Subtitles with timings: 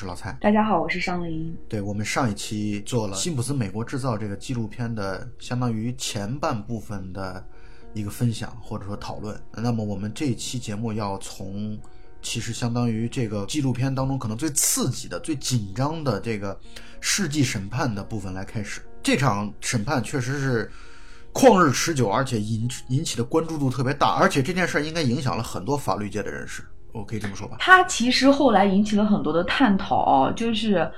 [0.00, 0.32] 里是老蔡。
[0.40, 1.54] 大家好，我是尚林。
[1.68, 7.46] 对我们上一期做了《辛普森美国制造》这个纪录片的相当于前半部分的
[7.92, 9.38] 一个分享或者说讨论。
[9.52, 11.78] 那么我们这一期节目要从
[12.22, 16.58] 其实相当于这个纪录片当中可能最刺激的、最紧张的这个
[17.02, 18.80] 世纪审判的部分来开始。
[19.02, 20.70] 这场审判确实是
[21.34, 26.62] 旷日持久，而且引引起的关注度特别大，而且这件事儿应该影响了很多法律界的人士。
[26.92, 30.90] 我可以这么说吧，它其实后来引起了很多的探讨，就是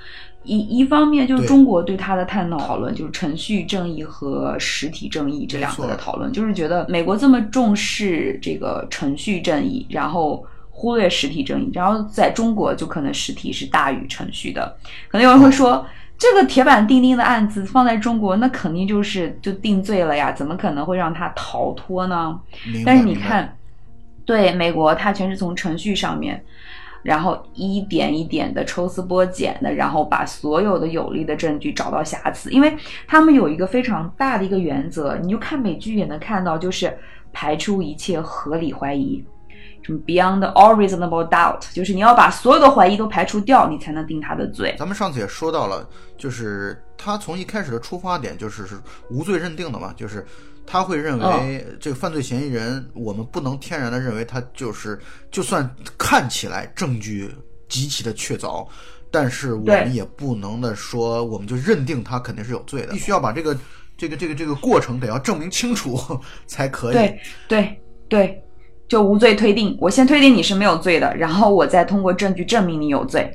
[0.43, 14.77] 一一方面就是中国对它的探讨讨论，就是程序正义和实体正义这两个的讨论，就是觉得美国这么重视这个程序正义，然后忽略实体正义，然后在中国就可能实体是大于程序的，
[15.09, 15.87] 可能有人会说，
[16.17, 22.41] 这个铁板钉钉的案子放在中国，那肯定就是就定罪了呀，怎么可能会让他逃脱呢？
[22.85, 23.57] 但是你看。
[24.25, 26.43] 对美国，它全是从程序上面，
[27.03, 32.51] 然后一点一点的抽丝剥茧的，然后把所有的有力的证据找到瑕疵。
[32.51, 32.77] 因为
[33.09, 36.97] 他们有一个非常大的一个原则，你就看美剧也能看到，就是
[37.33, 39.25] 排除一切合理怀疑，
[39.83, 44.75] 什么 beyond all reasonable doubt，就是你要把所有的怀疑都排除掉，你才能定他的罪。
[44.79, 48.77] 咱们上次也说到了，就是他从一开始的出发点就是是
[49.11, 50.25] 无罪认定的嘛，就是。
[50.67, 54.99] 他会认为这个犯罪嫌疑人，我们不能天然的认为他就是，
[55.31, 55.69] 就算
[55.99, 57.31] 看起来证据
[57.69, 58.67] 极其的确凿，
[59.11, 63.57] 但是我们也不能的说，我们就认定他肯定是有罪的，必须要把这个
[63.97, 65.99] 这个这个这个过程得要证明清楚
[66.47, 66.95] 才可以。
[66.95, 68.45] 对对对，
[68.89, 73.31] 就无罪推定，我先推定你是没有罪的，然后我再通过证据证明你有罪。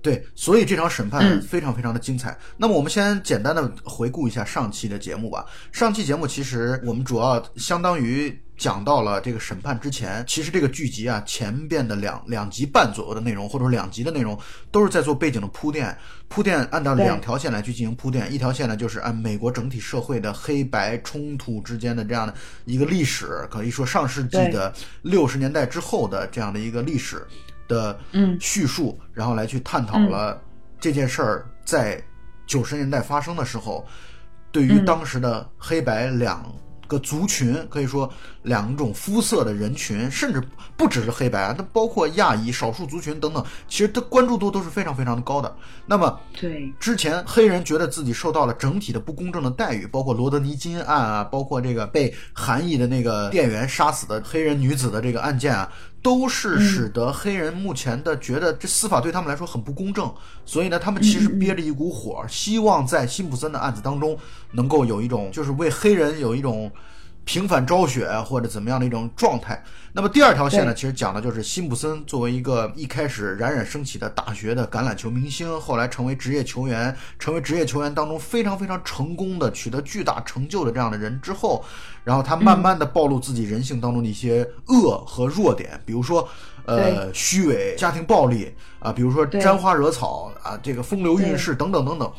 [0.00, 2.36] 对，所以这场审判非常非常的精彩。
[2.56, 5.44] 那么我们先简单的回顾一下上期的节目吧。
[5.72, 14.38] 上期节目其实我们主要相当于讲到了这个审判之前，其实这个剧集啊前边的两两集半左右的内容，或者说两集的内容，
[14.70, 15.96] 都是在做背景的铺垫。
[16.28, 22.34] 铺垫按照两条线来去进行铺垫，一条线呢就是按美国整体社会的黑白冲突之间的这样的
[22.66, 24.72] 一个历史，可以说上世纪的
[25.02, 27.26] 六十年代之后的这样的一个历史。
[27.68, 27.96] 的
[28.40, 30.40] 叙述，然后来去探讨了
[30.80, 32.02] 这件事儿在
[32.46, 33.86] 九十年代发生的时候，
[34.50, 36.44] 对于当时的黑白两。
[36.88, 38.10] 个族群可以说
[38.44, 40.42] 两种肤色的人群，甚至
[40.74, 45.54] 不只是黑白啊，它包括亚裔、少数族群等等，其实的关注度都是非常非常的高的。
[45.84, 55.70] 那么，对之前黑人觉得自己受到了整体的不公正的待遇，包括罗德尼金案啊，包括这个被韩裔的那个店员杀死的黑人女子的这个案件啊，
[56.02, 60.12] 都是使得黑人目前的觉得这司法对他们来说很不公正，
[60.44, 64.18] 所以呢，他们其实憋着一股火，希望在辛普森的案子当中
[64.52, 66.70] 能够有一种，就是为黑人有一种。
[67.28, 69.62] 平反昭雪或者怎么样的一种状态。
[69.92, 81.62] 那么第二条线呢，其实讲的就是辛普森作为一个一开始冉冉升起的大学的橄榄球明星，后来成为职业球员，成为职业球员当中非常非常成功的、取得巨大成就的这样的人之后，
[82.02, 86.26] 然后他慢慢的暴露自己人性当中的一些恶和弱点，比如说
[86.64, 92.10] 呃虚伪、家庭暴力啊，比如说沾花惹草啊，这个风流韵事等等等等。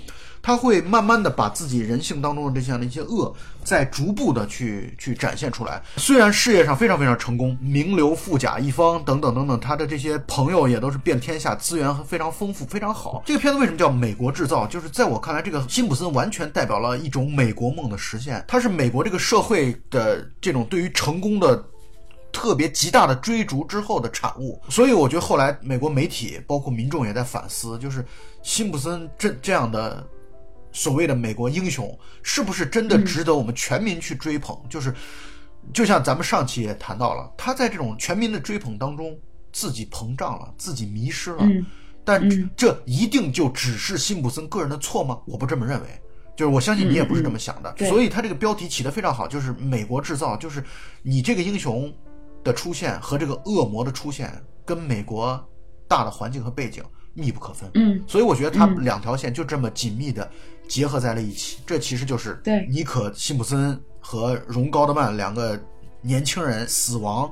[0.49, 3.31] 他会慢慢的把自己人性当中的这样的一些恶，
[3.63, 5.79] 在逐步的去去展现出来。
[5.97, 13.21] 虽然事业上非常非常成功，名流富甲一方等等等等，他的这些朋友也都是遍天下，资源非常丰富，非常好。
[13.27, 14.65] 这个片子为什么叫美国制造？
[14.65, 18.43] 就是在我看来，这个辛普森完全代表了一种美国梦的实现。
[18.47, 21.63] 他是美国这个社会的这种对于成功的
[22.31, 24.59] 特别极大的追逐之后的产物。
[24.67, 28.03] 所以我觉得后来美国媒体包括民众也在反思，就是
[28.41, 30.03] 辛普森这这样的。
[30.79, 34.57] 所谓的美国英雄是不是真的值得我们全民去追捧？
[34.69, 34.95] 就是，
[35.73, 39.19] 就像咱们上期也谈到了，他在这种全民的追捧当中，
[39.51, 41.45] 自己膨胀了，自己迷失了。
[42.05, 45.19] 但这一定就只是辛普森个人的错吗？
[45.25, 45.87] 我不这么认为。
[46.33, 47.75] 就是我相信你也不是这么想的。
[47.79, 50.63] 所以他这个标题起得非常好，就是“美国制造”，就是
[51.01, 51.93] 你这个英雄
[52.41, 55.45] 的出现和这个恶魔的出现，跟美国
[55.89, 56.81] 大的环境和背景。
[57.15, 60.31] 密不可分，嗯，所以我觉得他们两条线就这么紧密的
[60.69, 65.59] 结合在了一起，这其实就是对尼可·辛普森和荣·高德曼两个
[66.01, 67.29] 年轻人死亡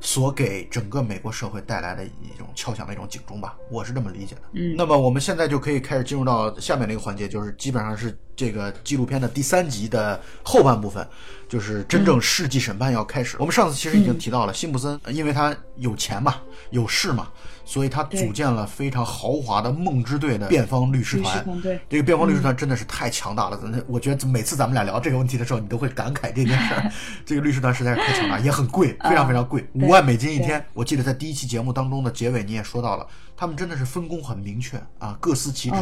[0.00, 4.42] 所给整个美国社会带来的一种敲响的一种警钟吧，我是这么理解的。
[4.52, 11.06] 嗯，那么我们现在就可以开始进入到下面那个环节，就是基本上是这个纪录片的第三集的后半部分，
[11.48, 13.36] 就是真正世纪审判要开始。
[13.40, 16.36] 我们上次其实已经提到了，辛普森因为他有钱嘛，
[16.70, 17.32] 有势嘛。
[17.66, 21.44] 所以他组建了非常豪华的梦之队的辩方律师团。
[21.90, 23.60] 这个辩方律师团真的是太强大了。
[23.64, 26.92] 那我觉得每次咱们俩聊这个问题的时候，你都会感慨这件事儿。
[27.26, 30.64] 这个律师团实在是太强大，也很贵，非常非常贵，五万美金一天。
[30.72, 33.04] 我记得在第一期节目当中的结尾你也说到了，
[33.36, 35.76] 他们真的是分工很明确啊，各司其职。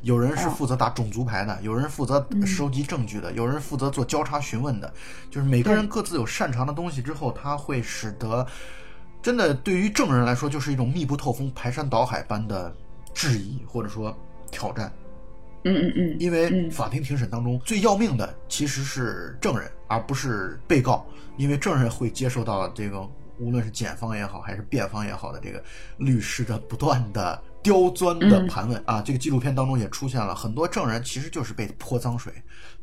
[0.00, 4.90] 有人是负责打种族牌的，有人负责收集证据的，有人负责做交叉询问的，
[5.30, 8.46] 就是每个人各自有擅长的东西之后，他会使得。
[9.22, 12.72] 真的，对于证人来说，就是一种密不透风、排山倒海般的
[13.12, 14.16] 质疑或者说
[14.50, 14.92] 挑战。
[15.64, 16.16] 嗯嗯嗯。
[16.20, 21.04] 因为法庭庭审当中最要命的其实是证人，而不是被告，
[21.36, 23.00] 因为证人会接受到这个
[23.40, 25.60] 无论是检方也好，还是辩方也好的这个
[25.98, 29.02] 律师的不断的刁钻的盘问啊。
[29.02, 32.32] 这个纪录片当中也出现了很多证人，其实就是被泼脏水，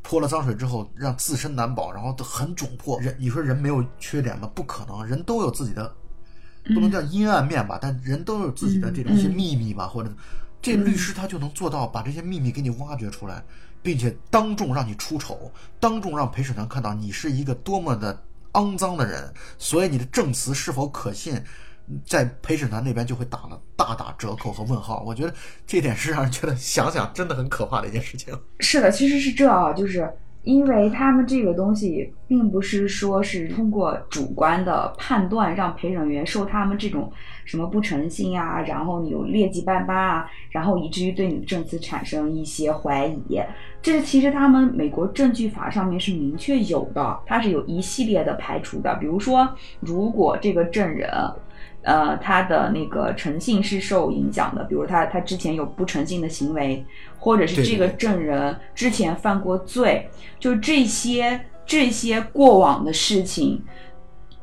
[0.02, 3.00] 泼了脏水之后让自身难保，然后很窘迫。
[3.00, 4.50] 人，你说人没有缺点吗？
[4.54, 5.90] 不可能，人都有自己的。
[6.72, 10.10] 不能叫阴暗面吧，但人都有自己的这种一些秘密吧，或者
[10.62, 13.44] 这律师他就能做到把这些秘密给你挖掘出来，
[13.82, 18.22] 并且当众让你出丑，当众让陪审团看到你是一个多么的
[18.52, 21.38] 肮脏的人，所以你的证词是否可信，
[22.06, 25.02] 在陪审团那边就会打了大打折扣和问号。
[25.06, 25.34] 我觉得
[25.66, 28.34] 这点是让人觉得想想真的很可怕的一件事情。
[28.60, 30.10] 是的，其实是这啊，就是。
[30.44, 37.10] 因为他们这个东西并不是说是通过主观的判断让陪审员受他们这种
[37.44, 43.40] 什么不诚信啊，然后有劣迹斑斑啊，然后以至于对你的证词产生一些怀疑，
[43.82, 49.48] 这其实他们美国证据法上面是明确有的，它是有一系列的排除的，比如说
[49.80, 51.10] 如果这个证人。
[51.84, 56.84] 呃，他的那个诚信是受影响的，比如他他之前有不诚信的行为，
[57.18, 60.08] 或者是这个证人之前犯过罪，
[60.38, 63.62] 就这些这些过往的事情，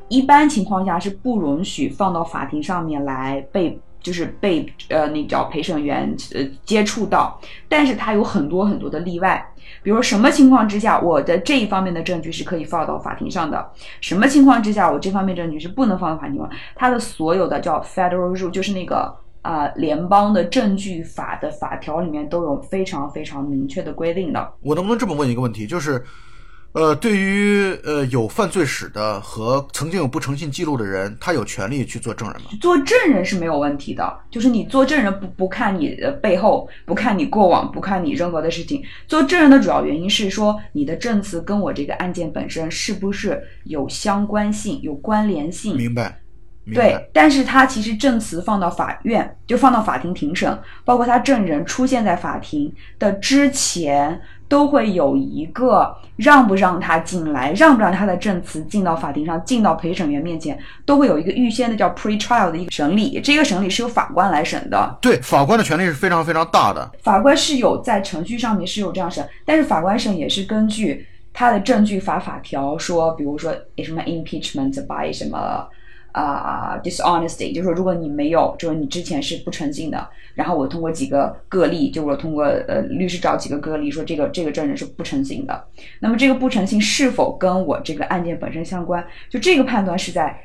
[0.08, 3.78] 一般情况下是不允许放到法庭上面来被。
[4.02, 9.44] 就是被呃那叫陪审员呃接触到，但是他有很多很多的例外，
[9.82, 13.70] 比如什么情况之下我的这一方面的证据是可以放到法庭上的，
[14.00, 24.52] 什么情况之下我这方面证据是不能放到法庭上，他的所有的叫 federal rule 就是那个啊联邦的证据法的法条里面都有非常非常明确的规定的。
[24.62, 26.04] 我能不能这么问一个问题，就是？
[26.72, 32.48] 呃，对于呃有犯罪史的和曾经有不诚信记录的人，他有权利去做证人吗？
[32.62, 38.82] 做证人是没有问题的，就是你做证人不不看你的背后，不看你过往，不看你任何的事情。
[39.06, 45.76] 做证人的主要原因是说你的证词跟我这个案件本身是不是有相关性、有关联性？
[45.76, 46.20] 明白。
[46.72, 54.20] 对，但是他其实证词放到法院，就放到法庭庭审，包括他证人出现在法庭的之前，
[54.52, 64.94] 都会有一个让不让他进来，让不让他的证词进到法庭上，进到陪审员面前，都会有一个预先的叫 pre-trial 的一个审理，这个审理是由法官来审的。
[65.00, 66.92] 对，法官的权力是非常非常大的。
[67.02, 73.50] 法官是有在程序上面是有这样审，但是法官审也是根据他的证据法法条说，比如说
[73.82, 75.66] 什么 impeachment by 什么。
[76.12, 85.64] 啊，dishonesty，就是说，如果你没有，就是你之前是不诚信的，然后我通过几个个例，就我通过呃律师找几个个例，说这个这个证人是不诚信的，
[86.00, 89.04] 那么这个不诚信是否跟我这个案件本身相关？
[89.30, 90.38] 就这个判断是在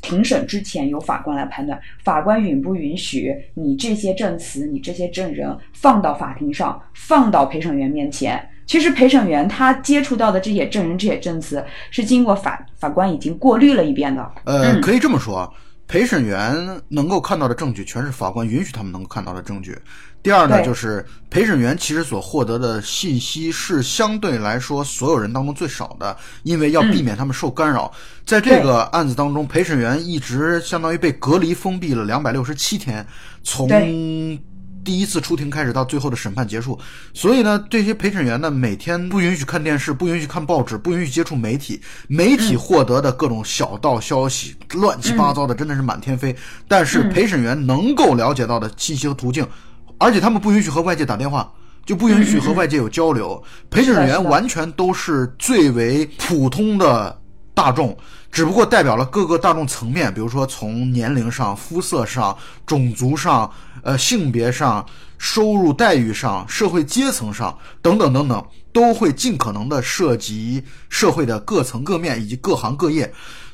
[0.00, 8.48] 庭审之前由法官来判断，法官允不允许你这些证词、你这些证人放到法庭上，放到陪审员面前。
[8.72, 14.26] 其实陪审员他接触到的这些证人、这些证词是经过法法官已经过滤了一遍的。
[14.44, 15.52] 呃，可以这么说，
[15.86, 19.76] 陪审员能够看到的证据全是法官允许他们能够看到的证据。
[20.22, 27.92] 第二呢，就是陪审员其实所获得的信息是相对来说所有人当中最少的，因为要避免他们受干扰。
[28.24, 33.06] 在这个案子当中，陪审员一直相当于被隔离封闭了两百六十七天，
[33.42, 33.68] 从。
[34.84, 36.78] 第一次出庭开始到最后的审判结束，
[37.14, 46.34] 所以呢，这些陪审员呢，每天不允许看电视，不允许看报纸，不允许接触媒体，媒体获得的各种小道消息，乱七八糟的，真的是满天飞。
[46.66, 49.46] 但是陪审员能够了解到的信息和途径，
[49.98, 51.52] 而且他们不允许和外界打电话，
[51.86, 53.42] 就不允许和外界有交流。
[53.70, 57.18] 陪审员完全都是最为普通的。
[57.54, 57.94] 大众
[58.32, 63.48] 只不过代表了各个大众层面，比如说从年龄上、肤色上、种族上、
[63.82, 64.84] 呃性别上、
[65.18, 73.12] 收入待遇上、社会阶层上等等等等，都会尽可能的涉及社会的各层各面以及各行各业。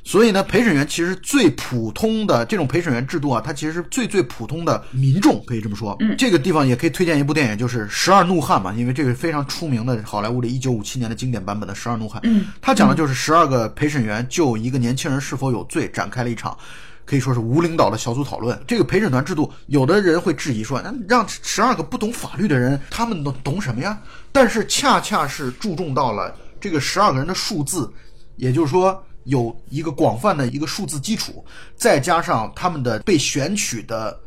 [0.08, 5.94] 所以呢，陪审员其实最普通的这种陪审员制度啊，它其实是最最普通的民众，可以这么说。
[6.00, 12.22] 嗯，这个地方也可以推荐一部电影，就是《十二怒汉》嘛，因为这个非常出名的好莱坞的一九五七年的经典版本的《十二怒汉》。
[12.26, 16.56] 嗯，它讲的就是十二个陪审员就一个年轻人是否有罪展开了一场。
[17.04, 18.58] 可以说是无领导的小组讨论。
[18.66, 23.98] 这个陪审团制度，有的人会质疑说，那让十二个不懂法律的人，他们都懂什么呀？
[24.32, 27.90] 但是恰恰是注重到了这个十二个人的数字，
[28.36, 31.44] 也就是说有一个广泛的一个数字基础，
[31.76, 34.18] 再加上他们的被选取的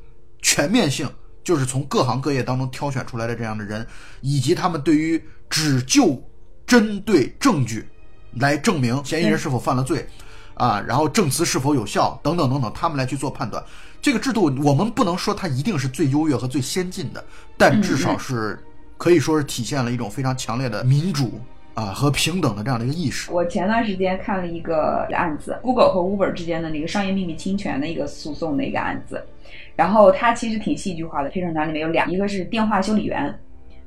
[0.41, 1.09] 全面性，
[1.43, 3.85] 就是从各行各业当中挑选出来的这样的人，
[4.21, 6.21] 以及他们对于只就
[6.65, 7.89] 针对证据
[8.35, 10.07] 来证明嫌疑人是否犯了罪。
[10.55, 13.63] 啊，然后证词是否有效等等等等，他们来去做判断。
[13.99, 17.23] 这个制度我们不能说它一定是最优越和最先进的，
[17.57, 18.63] 但至少是
[18.97, 21.41] 可以说是体现了一种非常强烈的民主
[21.73, 23.31] 啊和平等的这样的一个意识。
[23.31, 29.23] 我前段时间看了一个案子，Google 和 Uber 之间的那个商业秘密侵权的一个诉讼的一个案子，
[29.75, 31.29] 然后它其实挺戏剧化的。
[31.29, 33.33] 陪审团里面有两，一个是电话修理员。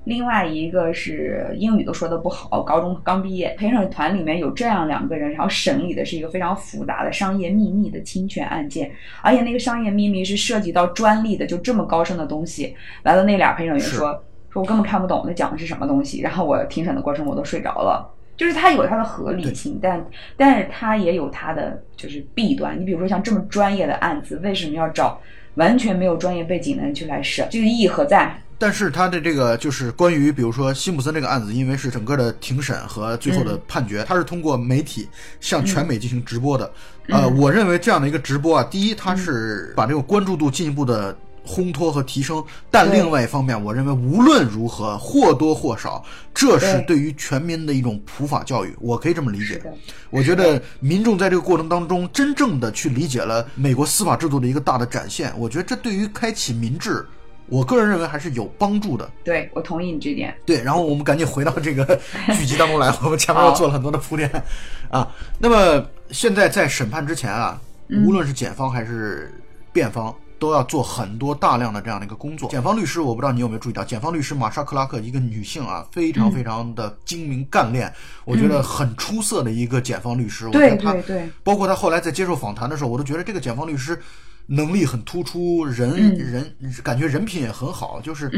[0.04, 3.54] 另外一个是英语都说的不好，高中刚毕业。
[3.58, 8.90] 陪审团里面有这样两个人，然后审理的是一个非常复杂的商业秘密的侵权案件，
[9.22, 12.76] 而且那个商业秘密是涉及到专利的，就这么高深的东西。
[13.04, 14.22] 完了，那俩陪审员说
[14.54, 18.10] ：“说我根本看不懂那讲的是什么东西。”然后我庭审的过程我都睡着了。
[18.36, 20.04] 就是它有它的合理性，但
[20.36, 22.76] 但是它也有它的就是弊端。
[22.80, 25.20] 你比如说像这么专业的案子，为什么要找
[25.54, 27.46] 完全没有专业背景的人去来审？
[27.48, 28.36] 这个意义何在？
[28.58, 35.08] 但是他的这个就是关于，比如说辛普森这个案子，因为是整个的庭审和最后的判决，他是通过媒体
[35.40, 36.68] 向全美进行直播的。
[37.10, 48.74] 呃，我认为这样的一个直播啊，第一，它是把这个关注度进一步的烘托和提升；但另外一方面，我认为无论如何或多或少，这是对于全民的一种普法教育。
[48.80, 49.62] 我可以这么理解。
[50.10, 55.32] 我觉得民众在这个过程当中，真正的去理解了美国司法制度的一个大的展现。
[55.38, 57.04] 我觉得这对于开启民智。
[57.46, 59.06] 我个人认为还是有帮助的。
[59.22, 60.34] 对，我同意你这点。
[60.46, 61.84] 对，然后我们赶紧回到这个
[62.38, 62.90] 剧集当中来。
[63.02, 64.30] 我们前面又做了很多的铺垫
[64.90, 65.06] 啊。
[65.38, 67.60] 那么现在在审判之前啊，
[68.06, 69.30] 无论是检方还是
[69.74, 72.50] 辩方，都要做很多大量的这样的一个工作。
[72.50, 77.90] 检方律师，我不知道你有没有注意到，检方律师玛莎·克拉克，一个女性啊，非常非常的精明干练，
[78.26, 80.50] 我觉得很出色的一个检方律师。
[80.50, 81.30] 对对对。
[81.42, 83.98] 包括她后来在接受访谈的时候，我都觉得这个检方律师。
[84.46, 88.30] 能力很突出，人人感觉人品也很好，就是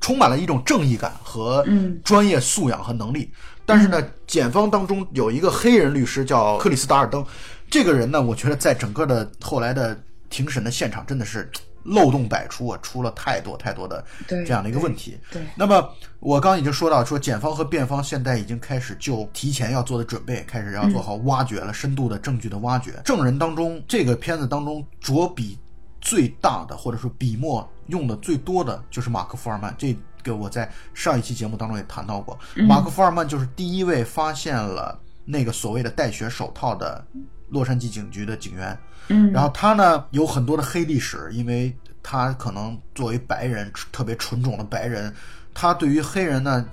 [0.00, 1.66] 充满了一种正义感和
[2.04, 3.28] 专业素养和能力。
[3.66, 7.26] 但是呢，检方当中有一个黑人律师叫克里斯·达尔登，
[7.68, 11.50] 这个人呢，我觉得在整个的后来的庭审的现场真的是。
[11.84, 15.16] 漏洞百出啊，出了太多太多的这样的一个问题。
[15.30, 23.00] 对，那么我刚已经说到，说检方和辩方现在已经开始就提前要做的准备，开始要做好挖掘了，深度的证据的挖掘。
[23.06, 25.56] 证人当中，这个片子当中着笔
[25.98, 29.74] 最大的，或者说笔墨用的最多的就是马克·福尔曼。
[29.78, 37.02] 这个我在上一期节目当中也谈到过，马克·福尔曼就是第一位发现了那个所谓的带血手套的
[37.50, 38.78] 洛杉矶警局的警员。
[39.08, 45.14] 嗯，然后他呢有很多的黑历史，因为他可能作为白人，特别纯种的白人，
[45.54, 46.64] 他对于黑人呢，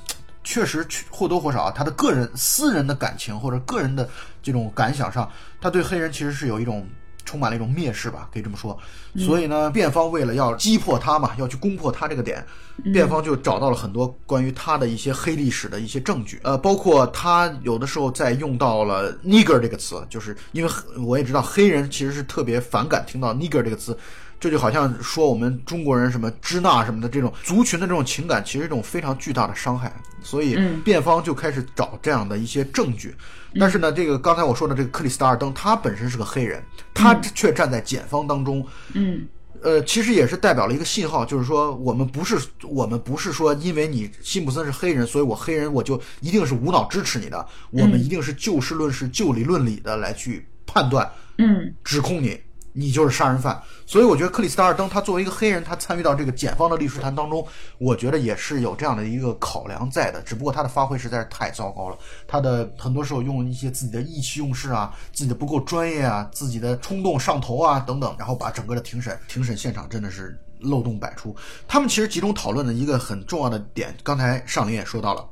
[0.43, 4.09] 确实或多或少，他的个人私人的感情或者个人的
[4.43, 6.87] 这种感想上，他对黑人其实是有一种。
[7.25, 8.77] 充满了一种蔑视吧，可以这么说。
[9.17, 12.45] 所以呢，辩方为了要击破他嘛，要去攻破他这个点，
[12.93, 16.39] 辩方就找到了很多关于他的一些黑历史的一些证据。
[16.43, 20.71] 呃，包括他有的时候在用到了 “nigger” 这个词，就是因为
[21.05, 23.97] 我也知道黑人其实是特别反感听到 “nigger” 这个词。
[24.45, 29.91] 这就好像说我们中国人什么支那什么的这种族群的这种情感，其实是一种非常巨大的伤害。
[30.21, 33.15] 所以辩方就开始找这样的一些证据。
[33.59, 38.63] 但是呢，这个刚才我说的这个克里斯·达尔登，他本身是个黑人，他却站在检方当中。
[38.93, 39.25] 嗯，
[39.63, 47.47] 呃，其实也是代表了一个信号，就是说我们不是我们不是说因为你辛普森是黑人，所以我黑人我就一定是无脑支持你的。
[47.71, 51.09] 我们一定是就事论事、就理论理的来去判断，
[51.39, 52.39] 嗯，指控你。
[52.77, 60.21] 你就是杀人犯，所以我觉得克里斯·达尔登他作为一个黑人，他参与到这个检方的律师团当中，我觉得也是有这样的一个考量在的。
[60.23, 71.33] 只不过他的发挥实在是太糟糕了，他的很多时候用一些自己的意气用事啊，自己的不够专业啊，自己的冲动上头啊等等，然后把整个的庭审庭审现场真的是漏洞百出。
[71.69, 75.25] 他们其实集中讨论的一个很重要的点，刚才上林也说到了，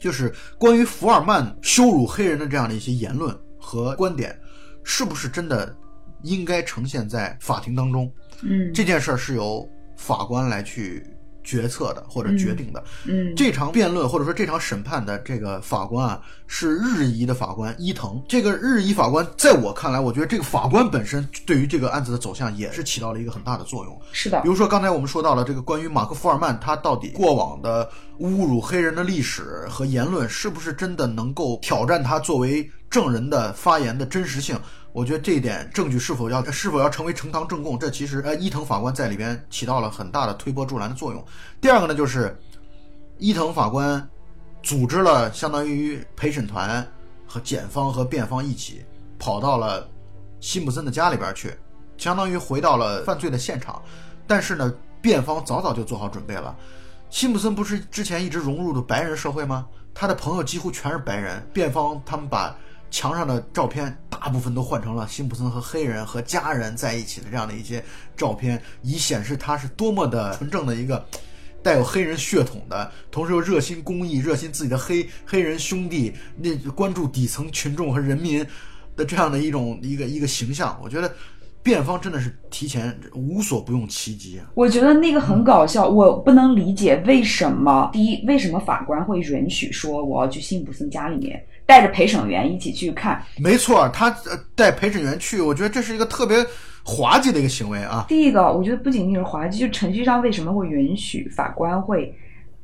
[0.00, 4.38] 就是关于福尔曼羞辱黑人的这样的一些言论和观点，
[4.84, 5.74] 是不是真的？
[6.22, 8.10] 应该呈现在法庭当中，
[8.42, 11.06] 嗯，这件事儿是由法官来去
[11.44, 12.84] 决策的或者决定的。
[13.06, 18.22] 嗯，这场辩论或者说这场审判的这个法官啊，是日裔的法官伊藤。
[18.28, 23.98] 这个日裔法官在我看来，我觉得这个法官本身对于这个案子的走向也是起到了一个很大的作用。
[24.12, 27.88] 是的比，如说刚才我们说到了这个关于马克·福尔曼他到底过往的
[28.20, 34.58] 侮辱黑人的历史和言论，是不是真的能够挑战他作为证人的发言的真实性？
[34.92, 41.24] 我觉得这一点证据是否要是否要成为呈堂证供，这其实呃伊藤法官在里边起到了很大的推波助澜的作用。
[41.60, 42.36] 第二个呢，就是
[43.18, 44.08] 伊藤法官
[44.62, 46.84] 组织了相当于陪审团
[47.26, 48.84] 和检方和辩方一起
[49.18, 49.88] 跑到了
[50.40, 51.54] 辛普森的家里边去，
[51.96, 53.80] 相当于回到了犯罪的现场。
[54.26, 56.56] 但是呢，辩方早早就做好准备了。
[57.10, 59.66] 辛普森不是之前一直融入的白人社会吗？
[59.94, 61.42] 他的朋友几乎全是白人。
[61.52, 62.56] 辩方他们把
[62.90, 67.82] 墙上的照片大部分都换成了辛普森和黑人和家人在一起的这样的一些
[68.16, 71.04] 照片，以显示他是多么的纯正的一个
[71.62, 78.44] 带有黑人血统的，同时又热心公益、热心自己的黑黑人兄弟，那关注底层群众和人民
[78.96, 80.78] 的这样的一种一个一个形象。
[80.82, 81.12] 我觉得
[81.62, 84.40] 辩方真的是提前无所不用其极。
[84.54, 93.22] 我觉得那个很搞笑，我不能理解为什么第一，为什么法官会允许说我要去辛普森家里面带着陪审员一起去看？
[93.36, 96.38] 没错，他呃带陪审员去，我觉得这是一个特别
[96.82, 98.06] 滑稽的一个行为啊。
[98.08, 102.10] 第一个，我觉得不仅仅是滑稽，就程序上为什么会允许法官会，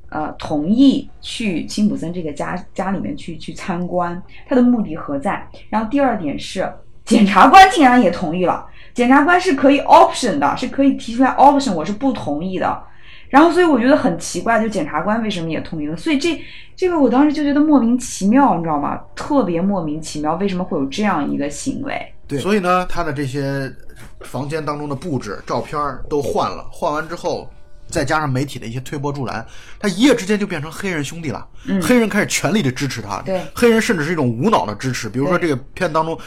[0.09, 5.47] 呃，同意去辛普森这个家家里面去去参观，他的目的何在？
[5.69, 6.67] 然后第二点是，
[7.05, 12.83] 检察官竟然也同意了，检察官是可以 option 的，是可以提出来 option，我是不同意的。
[13.29, 15.97] 然后，所以我觉得很奇怪，就检察官为什么也同意了？
[15.97, 16.41] 所以这
[16.77, 19.01] 这个我当时就觉得莫名其妙，你知道吗？
[19.17, 22.15] 特别莫名其妙，为什么会有这样一个行为？
[22.27, 23.73] 对，所以呢，他的这些
[24.21, 25.79] 房间当中的布置、照片
[26.09, 27.51] 都换了，换完之后，
[27.89, 29.45] 再加上媒体的一些推波助澜，
[29.79, 31.47] 他一夜之间就变成黑人兄弟了。
[31.67, 35.09] 嗯黑人开始全力的支持他，对黑人甚至是一种无脑的支持。
[35.09, 36.19] 比如说这个片当中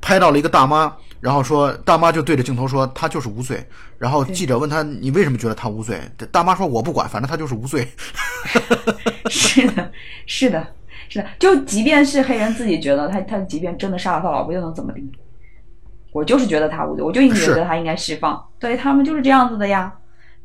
[0.00, 3.64] 拍到了一个大妈，然后说大妈就对着镜头说他就是无罪，
[3.98, 6.00] 然后记者问他你为什么觉得他无罪？
[6.30, 7.88] 大妈说我不管，反正他就是无罪。
[9.28, 9.90] 是的，
[10.26, 10.66] 是的，
[11.08, 11.26] 是的。
[11.38, 15.10] 就即便是黑人自己觉得他，他即便真的杀了他老婆，又能怎么地？
[16.12, 18.42] 我就是觉得他无罪，我就一直觉得他应该释放。
[18.58, 19.92] 对他们就是这样子的呀。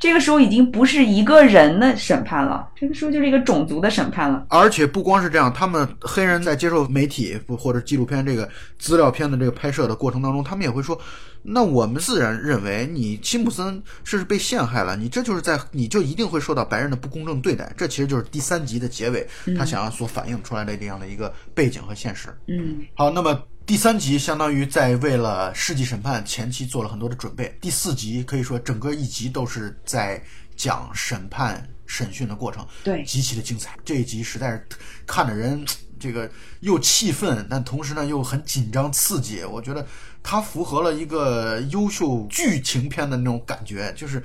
[0.01, 4.47] 这个时候已经不是一个人的审判了，这个时候就是一个种族的审判了。
[4.49, 10.99] 而且不光是这样，他们黑人在接受媒体或者纪录片这个资料片的这个拍摄的过程当中，他们也会说，
[11.43, 17.71] 那我们自然认为你辛普森是被陷害了，你这就是在你就一定会受到白人的不公正对待。
[17.77, 22.29] 这其实就是第三集的结尾，他想要所反映出来的这样的一个背景和现实。
[22.47, 23.39] 嗯好，那么
[23.71, 27.57] 第三集相当于在为了世纪审判前期做了很多的准备。
[27.61, 30.21] 第四集可以说整个一集都是在
[30.57, 33.77] 讲审判审讯的过程，对极其的精彩。
[33.85, 34.67] 这一集实在是
[35.07, 35.65] 看的人
[35.97, 36.29] 这个
[36.59, 39.41] 又气愤，但同时呢又很紧张刺激。
[39.45, 39.87] 我觉得
[40.21, 44.21] 它符合了一个优秀剧情片的那种感觉，就是。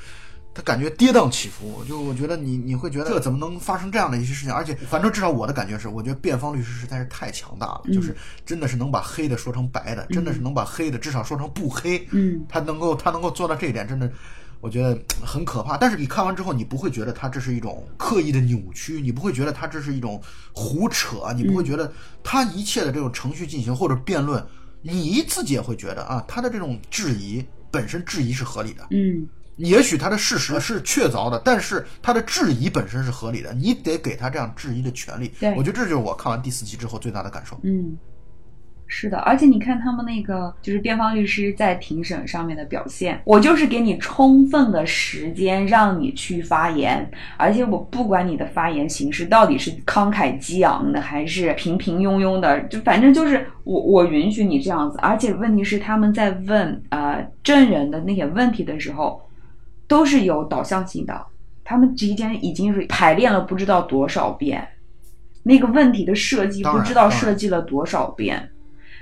[0.57, 4.55] 它感觉跌宕起伏，就我觉得你你会觉得这怎么能发生这样的一些事情？
[4.55, 8.17] 而且反正至少我的感觉是，我觉得辩方律师实在是太强大了，就是
[8.47, 12.09] 真的是能把黑的说成白的，真的是能把黑的至少说成不黑。
[12.13, 14.11] 嗯，他能够他能够做到这一点，真的。
[14.63, 20.21] 我觉得很可怕，但是你看完之后，你不会觉得他这是一种刻意的扭曲，你不会觉得他这是一种
[20.55, 21.93] 胡扯，你不会觉得
[22.25, 24.45] 他一切的这种程序进行或者辩论，
[24.81, 35.33] 你自己也会觉得啊，他的这种质疑本身质疑是合理的，嗯也许他的事实是确凿的，但是他的质疑本身是合理的，你得给他这样质疑的权利。
[35.41, 37.59] 对我觉得这就是我看完第四集之后最大的感受。
[37.63, 37.97] 嗯，
[38.87, 59.21] 是的，而且你看他们那个就是辩方律师在庭审上面的表现，我就是给你充分的时间让你去发言，而且我不管你的发言形式到底是慷慨激昂的还是平平庸庸的，就反正就是我我允许你这样子，而且问题是他们在问呃证人的那些问题的时候，
[59.89, 61.27] 都是有导向性的，
[61.65, 64.67] 他们之间已经是排练了不知道多少遍。
[65.43, 68.51] 那个问题的设计不知道设计了多少遍，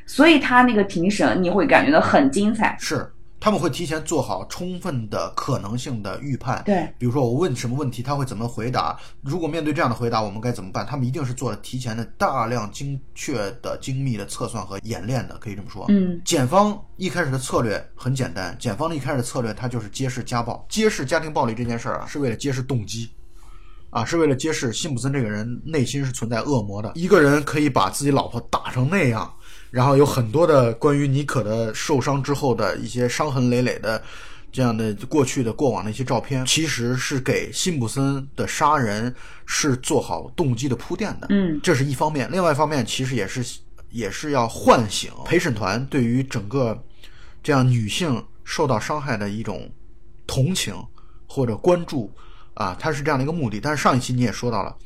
[0.05, 2.77] 所以他那个庭审你会感觉到很精彩。
[2.79, 3.11] 是，
[3.45, 6.63] 他们会提前做好充分的可能性的预判。
[6.65, 8.99] 对，比如说我问什么问题，他会怎么回答？
[9.21, 10.87] 如果面对这样的回答，我们该怎么办？
[10.87, 15.85] 他们一定是做了提前的大量精确的、精密的测算和演练的，可以这么说。
[15.91, 23.11] 嗯，检方一开始的策略很简单，检方的一开始的策略，它就是揭示家暴、揭示家庭暴力这件事儿啊，是为了揭示动机。
[23.91, 26.91] 啊，是为了揭示辛普森这个人内心是存在恶魔的。
[26.97, 29.33] 一个人可以把自己老婆打成那样，
[29.75, 34.01] 然后有很多的关于妮可的受伤之后的一些伤痕累累的
[34.53, 39.13] 这样的过去的过往的一些照片，其实是给辛普森的杀人
[39.47, 41.27] 是做好动机的铺垫的。
[41.31, 43.59] 嗯，这是一方面，另外一方面其实也是
[43.91, 46.81] 也是要唤醒陪审团对于整个
[47.43, 49.69] 这样女性受到伤害的一种
[50.25, 50.73] 同情
[51.27, 52.15] 或者关注
[52.55, 53.59] 啊，它是这样的一个目的。
[53.59, 54.77] 但是上一期你也说到了，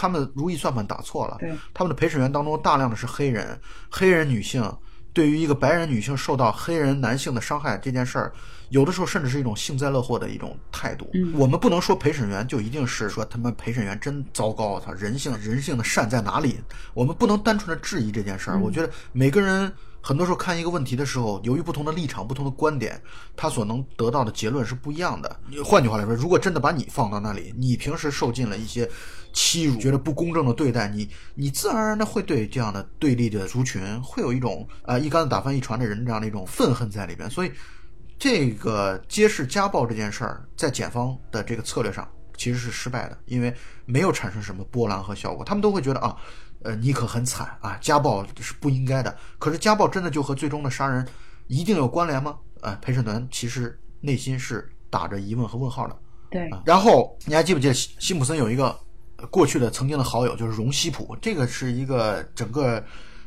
[0.00, 1.36] 他们如意算盘打错了，
[1.74, 4.72] 他们的陪审员当中大量的是黑人，黑人女性
[5.12, 8.32] 对于一个白人女性受到黑人男性的伤害这件事儿。
[8.68, 11.10] 有的时候甚至是一种幸灾乐祸的一种态度。
[11.14, 16.60] 嗯我们不能说陪审员就一定是说他们陪审员真糟糕，他人性人性的善在哪里？
[16.94, 18.60] 我们不能单纯的质疑这件事儿。
[18.60, 23.00] 我觉得每个人很多时候看一个问题的时候，由于不同的立场、不同的观点，
[23.34, 25.40] 他所能得到的结论是不一样的。
[25.64, 28.88] 换句话来说，如果真的把你放到那里，你平时受尽了一些
[29.40, 37.52] 欺辱，觉得不公正的对待，你你自然而然的会对这样的对立的族群会有一种啊、呃一竿子打翻一船的人这样的一种愤恨在里边，所以。
[38.20, 43.54] 这个揭示家暴这件事儿，在检方的这个策略上其实是失败的，因为
[43.86, 45.44] 没有产生什么波澜和效果。
[45.44, 46.16] 他们都会觉得啊，
[46.64, 49.16] 呃，你可很惨啊，家暴是不应该的。
[49.38, 51.06] 可是家暴真的就和最终的杀人
[51.46, 52.36] 一定有关联吗？
[52.62, 55.96] 呃、陪审团其实内心是打着疑问和问号的。
[56.28, 58.76] 对，啊然后你还记不记得辛辛普森有一个呃
[59.30, 62.82] 过去的曾经的好友，就是荣西普，这个是一个整个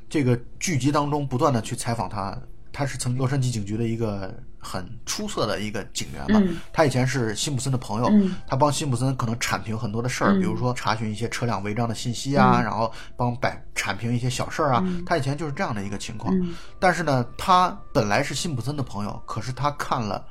[0.10, 2.38] 这个剧集当中不断的去采访他，
[2.72, 6.58] 他是曾洛杉矶警局的一个很出色的一个警员嘛，嗯。
[6.72, 8.36] 他以前是辛普森的朋友，嗯。
[8.48, 10.40] 他帮辛普森可能铲平很多的事儿，嗯。
[10.40, 12.64] 比如说查询一些车辆违章的信息啊，嗯。
[12.64, 16.34] 然后帮摆铲平一些小事儿啊，他以前就是这样的一个情况。
[16.40, 16.54] 嗯。
[16.80, 20.26] 但是呢，他本来是辛普森的朋友，可是他看了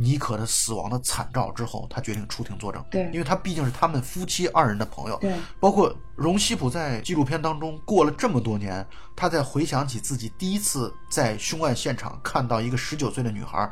[0.00, 2.82] 妮可的死亡的惨照之后，他决定出庭作证。
[2.88, 5.18] 对因为他毕竟是他们夫妻二人的朋友。
[5.20, 13.68] 对，包括荣西普在纪录片当中过了这么多年，他在回想起自己第一次在凶案现场看到一个十九岁的女孩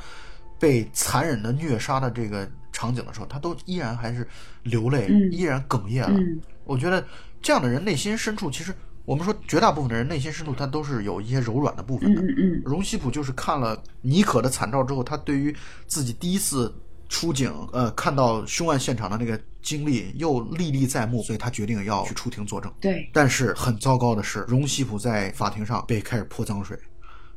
[0.59, 4.29] 被残忍的虐杀的这个场景的时候，他都依然还是
[4.65, 6.19] 流泪，嗯依然哽咽了。
[6.19, 7.07] 嗯我觉得
[7.41, 8.75] 这样的人内心深处，其实
[9.07, 12.21] 我们说绝大部分的人内心深处，他都是有一些柔软的部分的。
[12.21, 15.55] 嗯嗯嗯，荣西普就是看了妮可的惨照之后，他对于
[15.87, 16.75] 自己第一次
[17.09, 22.71] 出警，呃，看到凶案现场的那个经历又历历在目，所以他决定要去出庭作证。
[22.81, 26.77] 对，但是很糟糕的是，荣西普在法庭上被开始泼脏水，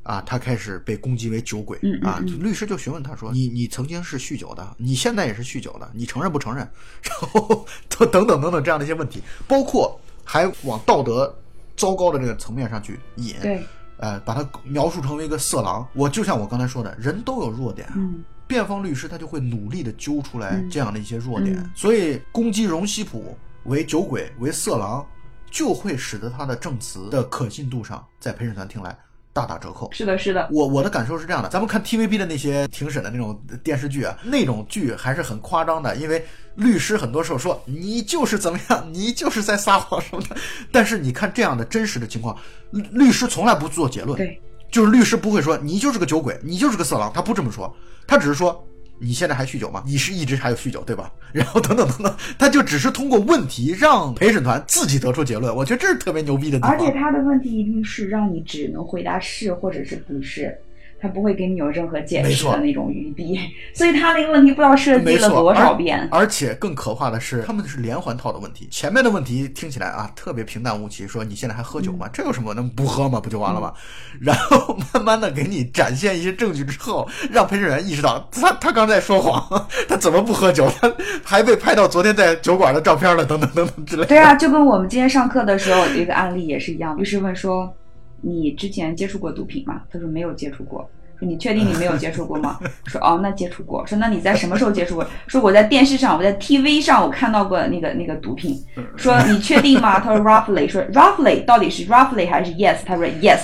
[0.01, 2.19] 啊，他开始被攻击为酒鬼嗯嗯啊。
[2.19, 6.67] 嗯律师就询问他说：“你你曾经是酗酒的，你现在也是酗酒的，你承认不承认？”
[7.03, 11.31] 然后等等等等这样的一些问题，包括还往道德
[11.79, 13.35] 糟糕的这个层面上去引。
[13.41, 13.63] 对，
[13.97, 15.87] 呃，把它描述成为一个色狼。
[15.93, 17.89] 我就像我刚才说的，人都有弱点。
[17.95, 25.05] 嗯辩方律师他就会努力的揪出来嗯这样的一些弱点，嗯所以攻击荣西普为酒鬼、为色狼，
[25.51, 28.97] 就会使得他的证词的可信度上，在陪审团听来
[29.31, 29.89] 大打折扣。
[29.91, 40.35] 是的，是的，我我的感受是这样的，咱们看 TVB 的那些庭审的那种电视剧啊，那种剧还是很夸张的，因为律师很多时候说你就是怎么样，你就是在撒谎什么的。
[40.71, 42.35] 但是你看这样的真实的情况，
[42.71, 47.73] 律律师从来不做结论，对，就是律师不会说你就是个酒鬼，你就是个色狼，他不这么说，
[48.07, 48.63] 他只是说
[48.99, 49.83] 你现在还酗酒吗？
[49.85, 51.11] 你是一直还有酗酒对吧？
[51.31, 56.71] 然后等等等等，他就只是通过问题让陪审团自己得出结论，我觉得这是特别牛逼的地方。
[56.71, 60.57] 而且他的问题一定是让你只能回答是或者是不是，
[61.01, 63.39] 他不会给你有任何解释的那种余地，
[63.73, 66.07] 所以他那个问题不知道设计，了多少遍。
[66.11, 68.67] 而且更可怕的是，他们是连环套的问题。
[68.69, 72.07] 前面的问题听起来啊特别平淡无奇，说你现在还喝酒吗？
[72.11, 72.53] 这有什么？
[72.53, 73.19] 那不喝吗？
[73.19, 73.73] 不就完了吗？
[74.19, 80.69] 然后慢慢的给你展现一些证据之后，让陪审员意识到他他刚才说谎， 他怎么不喝酒？
[80.81, 84.07] 他还被拍到昨天在酒馆的照片了，等等等等之类的。
[84.07, 87.73] 对啊，就跟我们今天上课的时候有一个案例也是一样，律师问说
[88.21, 90.89] ：“你之前接触过毒品吗？”他说没有接触过。
[91.19, 92.57] 说你确定你没有接触过吗？
[92.87, 93.85] 说哦，那接触过。
[93.85, 95.05] 说那你在什么时候接触过？
[95.27, 98.57] 说我在电视上，我在 TV 上我看到过那个那个毒品。
[98.95, 99.99] 说你确定吗？
[99.99, 100.67] 他说 roughly。
[100.67, 102.77] 说 roughly 到底是 roughly 还是 yes？
[102.85, 103.39] 他说 yes。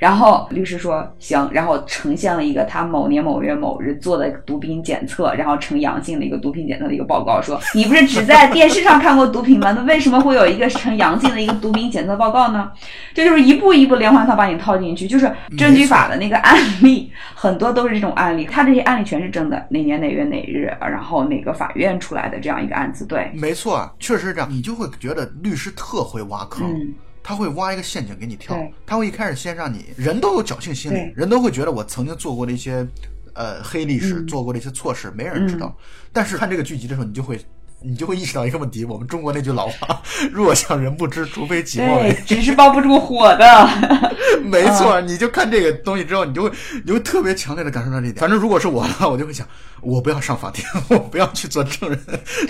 [0.00, 9.72] 然后律师说行，然后呈现了一个他某年某月某日做的毒品检测，然后呈阳性的一个毒品检测的一个报告，说你不是只在电视上看过毒品吗？
[9.72, 12.72] 那为什么会有一个呈阳性的一个毒品检测报告呢？
[13.12, 24.48] 这就是一步一步连环套把你套进去，就是证据法的那个案例，很多都是这种案例，他这些案例全是真的，哪年哪月哪日，然后哪个法院出来的这样一个案子，对，没错，啊确实是这样。
[24.50, 26.66] 你就会觉得律师特会挖坑。
[26.66, 28.56] 嗯，他会挖一个陷阱给你跳，
[28.86, 32.86] 他会一开始先让你人都有侥幸心理，人都会觉得我曾经做过的一些
[33.34, 34.26] 呃黑历史，嗯。
[34.26, 35.76] 做过的一些错事，没人知道。
[36.12, 37.40] 但是看这个剧集的时候，你就会
[37.82, 43.68] 你就会意识到一个问题：我们中国那句老话“弱项人不知，除非己莫为”，纸是包不住火的。
[44.44, 46.50] 没错，你就看这个东西之后，你就会
[46.84, 48.20] 你会特别强烈的感受到这一点。
[48.20, 49.46] 反正如果是我的话，我就会想，
[49.80, 51.98] 我不要上法庭，我不要去做证人，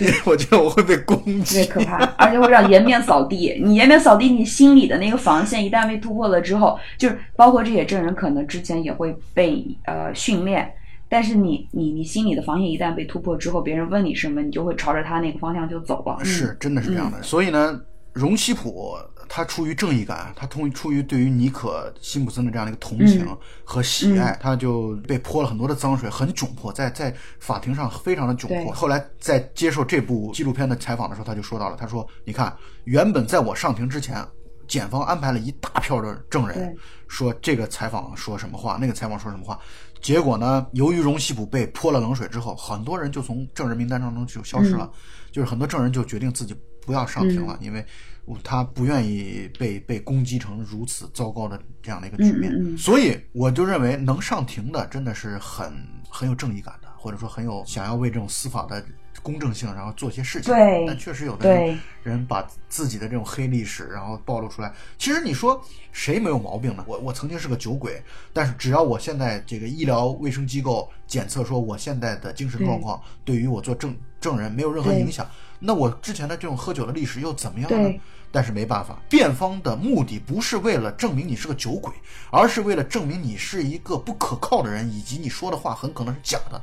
[0.00, 3.60] 因为我觉得我会被攻击，特别可怕，而且会让颜面扫地。
[3.64, 10.72] 你颜面扫地，你心里的那个防线一旦被突破了之后，就是包括这些证人可能之前也会被呃训练。
[11.10, 16.24] 但是你你你心里的防线一旦被突破之后，别人问你什么，你就会朝着他那个方向就走了。
[16.24, 17.20] 是，真的是这样的。
[17.20, 17.78] 所以呢，
[18.12, 18.96] 荣西普
[19.28, 23.26] 他出于正义感，他出出于对于尼可辛普森的这样的一个同情
[23.64, 28.72] 和喜爱，他就被泼了很多的脏水，很窘迫，在在法庭上非常的窘迫。
[28.72, 34.16] 后来在接受这部纪录片的采访的时候，他就说到了，他说：“你看，原本在我上庭之前。”
[34.70, 36.76] 检方安排了一大票的证人，
[37.08, 39.58] 说这个采访说什么话，那个采访说什么话。
[40.00, 44.90] 结果呢，由于荣西普被泼了冷水之后，很多人就从证人名单当中就消失了。
[45.30, 47.84] 就是很多证人就决定自己不要上庭了，因为
[48.42, 52.76] 他不愿意被被攻击成如此糟糕的这样的一个局面。
[52.76, 55.72] 所以我就认为，能上庭的真的是很
[56.08, 58.84] 很有正义感的，或者说很有想要为这种司法的。
[59.22, 60.52] 公正性，然后做些事情。
[60.52, 64.72] 对，但确实有的人把自己的这种黑历史，然后暴露出来。
[64.98, 66.84] 其实你说谁没有毛病呢？
[66.86, 68.02] 我我曾经是个酒鬼，
[68.32, 75.28] 但是只要我现在这个医疗卫生机构检测说我现在的精神状况对于我做证证人没有任何影响，
[75.58, 78.00] 那我之前的这种喝酒的历史又怎么样呢？
[78.32, 81.92] 但是没办法，辩方的目的不是为了证明你是个酒鬼，
[82.30, 86.62] 而是为了证明你是一个不可靠的人，以及你说的话很可能是假的。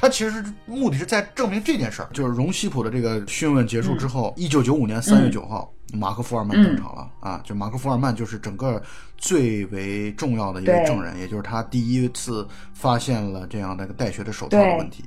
[0.00, 7.40] 他其实目的是在证明这件事儿，就是荣西普的这个讯问结束之后，一九九五年三月九号，马克·福尔曼登场了啊！
[7.44, 8.80] 就马克·福尔曼就是整个
[9.16, 15.04] 最为重要的一位证人，也就是他第一次发现了这样的一个带血的手套的问题。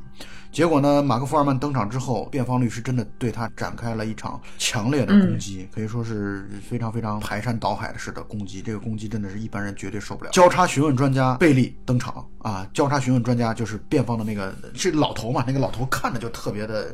[0.51, 1.01] 结果呢？
[1.01, 8.61] 马克·福尔曼登场之后，辩方律师真的对他展开了一场强烈的攻击，可以说是非常非常排山倒海式的攻击。
[8.61, 10.31] 这个攻击真的是一般人绝对受不了。
[10.31, 12.67] 交叉询问专家贝利登场啊！
[12.73, 15.41] 交叉询问专家就是辩方的那个是老头嘛？
[15.47, 16.93] 那个老头看着就特别的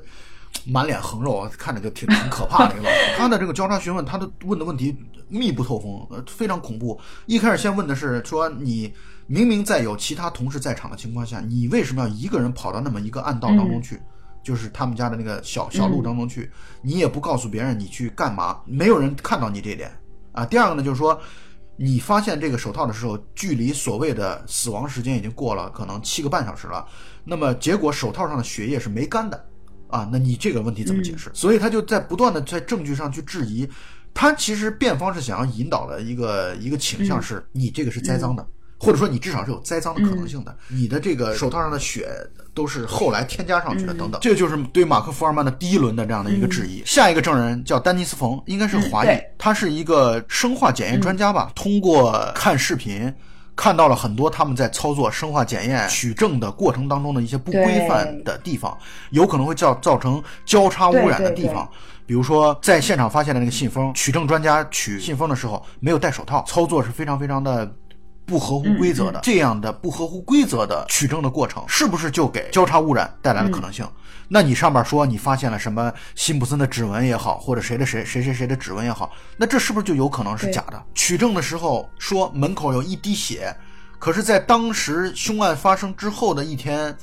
[0.64, 2.96] 满脸横肉，看着就挺挺可怕的一个老头。
[3.18, 4.96] 他的这个交叉询问，他的问的问题
[5.30, 7.00] 密不透风，呃，非常恐怖。
[7.26, 8.94] 一开始先问的是说你。
[9.28, 14.00] 明明在有其他同事在场的情况下，你为什么要一个人跑到那么一个暗道当中去？
[14.42, 16.50] 就是他们家的那个小小路当中去，
[16.82, 19.92] 你也不告诉别人你去干嘛，没有人看到你这点
[20.32, 20.46] 啊。
[20.46, 21.20] 第二个呢，就是说
[21.76, 26.88] 你发现这个手套的时候，距离所谓的死亡时间已经过了可能七个半小时了，
[27.26, 29.46] 那么结果手套上的血液是没干的
[29.90, 31.30] 啊，那你这个问题怎么解释？
[31.34, 33.68] 所以他就在不断的在证据上去质疑，
[34.14, 38.48] 他其实辩方是想要引导的一个一个倾向是，你这个是栽赃的。
[38.80, 42.08] 或者说你至少是有栽赃的可能性的，你的这个手套上的血
[42.54, 46.84] 都是后来添加上去的，等等，这就是对马克·福尔曼的第一轮的这样的一个质疑。
[46.86, 51.52] 下一个证人叫丹尼斯·冯，应该是华裔，他是一个生化检验专家吧？
[51.56, 53.12] 通过看视频，
[53.56, 58.78] 看到了很多他们在操作生化检验取证的过程当中的一些不规范的地方，
[59.10, 61.68] 有可能会造造成交叉污染的地方，
[62.06, 67.72] 比如说在现场发现的那个信封，取证专家取信封的时候没有戴手套，操作是非常非常的。
[68.28, 73.88] 不合乎规则的这样的不合乎规则的取证的过程，是不是就给交叉污染带来了可能性？
[74.28, 80.84] 那你上面说你发现了什么辛普森的指纹也好，或者谁的谁谁谁谁的指纹也好，那这是不是就有可能是假的？
[80.94, 83.56] 取证的时候说门口有一滴血，
[83.98, 86.96] 可是，在当时凶案发生之后的一天。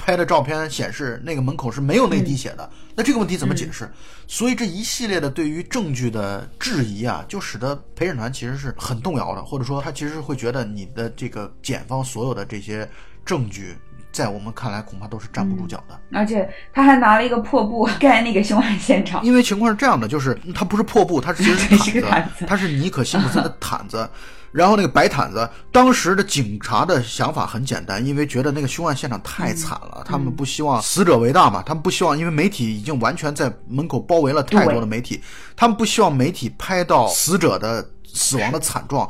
[0.00, 2.68] 拍的照片显示，那个门口是没有那滴血的。
[2.96, 3.86] 那这个问题怎么解释？
[4.26, 12.88] 所以这一系列的对于证据的质疑啊，就使得陪审团其实是很动摇的，或者说他其实会觉得你的这个检方所有的这些
[13.26, 13.76] 证据，
[14.10, 16.00] 在我们看来恐怕都是站不住脚的。
[16.12, 19.22] 而且他还拿了一个破布 盖那个凶案现场。
[19.22, 24.08] 因为情况是这样的，就是它不是破布，它其实是 毯子，它是尼可辛普森的毯子。
[24.52, 35.22] 然后那个白毯子，当时的警察的想法很简单，因为觉得那个凶案现场太惨了，他们不希望死者为大嘛，他们不希望，因为媒体已经完全在门口包围了太多的媒体，
[35.54, 39.08] 他们不希望媒体拍到死者的死亡的惨状。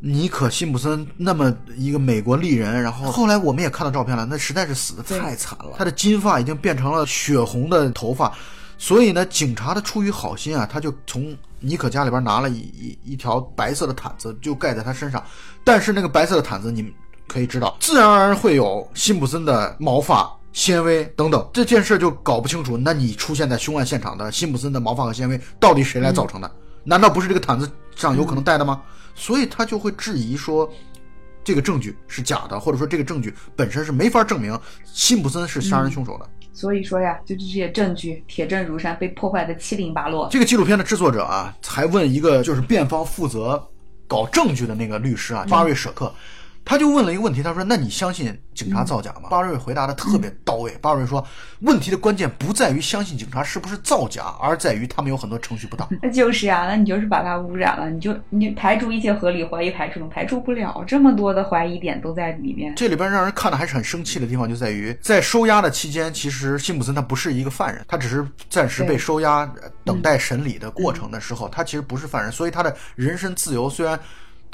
[0.00, 8.30] 尼可辛普森那么一个美国丽人，然后后来我们也看到照片了，那实在是死的太惨了，他的金发已经变成了血红的头发，
[8.76, 11.34] 所以呢，警察的出于好心啊，他就从。
[11.64, 15.22] 尼可家里边拿了一一一条白色的毯子，就盖在他身上。
[15.64, 16.92] 但是那个白色的毯子，你们
[17.26, 21.48] 可以知道，自然而然会有辛普森的毛发、纤维等等。
[21.52, 22.76] 这件事就搞不清楚。
[22.76, 26.50] 那你出现在凶案现场的辛普森的毛发和纤维，到底谁来造成的？
[26.84, 28.82] 难道不是这个毯子上有可能带的吗？
[29.14, 30.70] 所以他就会质疑说，
[31.42, 36.28] 这个证据是假的，或者说这个证据本身是没法证明辛普森是杀人凶手的。
[36.54, 40.28] 所以说呀，就这些证据铁证如山，被破坏的七零八落。
[40.30, 43.62] 这个纪录片的制作者啊，还问一个就是辩方负责
[44.06, 46.14] 搞证据的那个律师啊，巴瑞舍克。
[46.64, 50.74] 他就问了一个问题，他说：“那你相信警察造假吗？”巴瑞回答的特别到位。
[50.80, 51.24] 巴瑞说
[51.60, 62.74] ：“问题的关键不在于相信警察是不是造假，而在于他们有很多程序不当。”那就是呀，那你就是把它污染了，你就你排除一切合理怀疑，排除排除不了，这么多的怀疑点都在里面。
[62.76, 69.46] 这里边让人看的还是很生气的地方，就在于在收押的期间，其实辛普森他不是一个犯人，他只是暂时被收押，
[69.84, 74.00] 等待审理的过程的时候，他其实不是犯人，所以他的人身自由虽然。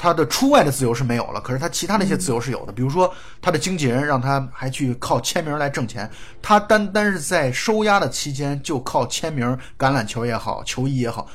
[0.01, 2.73] 他的出外的自由是没有了，可是他其他那些自由是有的。
[2.73, 6.09] 比如说，他的经纪人让他还去靠签名来挣钱，
[6.41, 9.45] 他单单是在收押的期间就靠签名，
[9.77, 11.27] 橄榄球也好，球衣也好。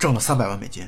[0.00, 0.82] 挣了三百万美金，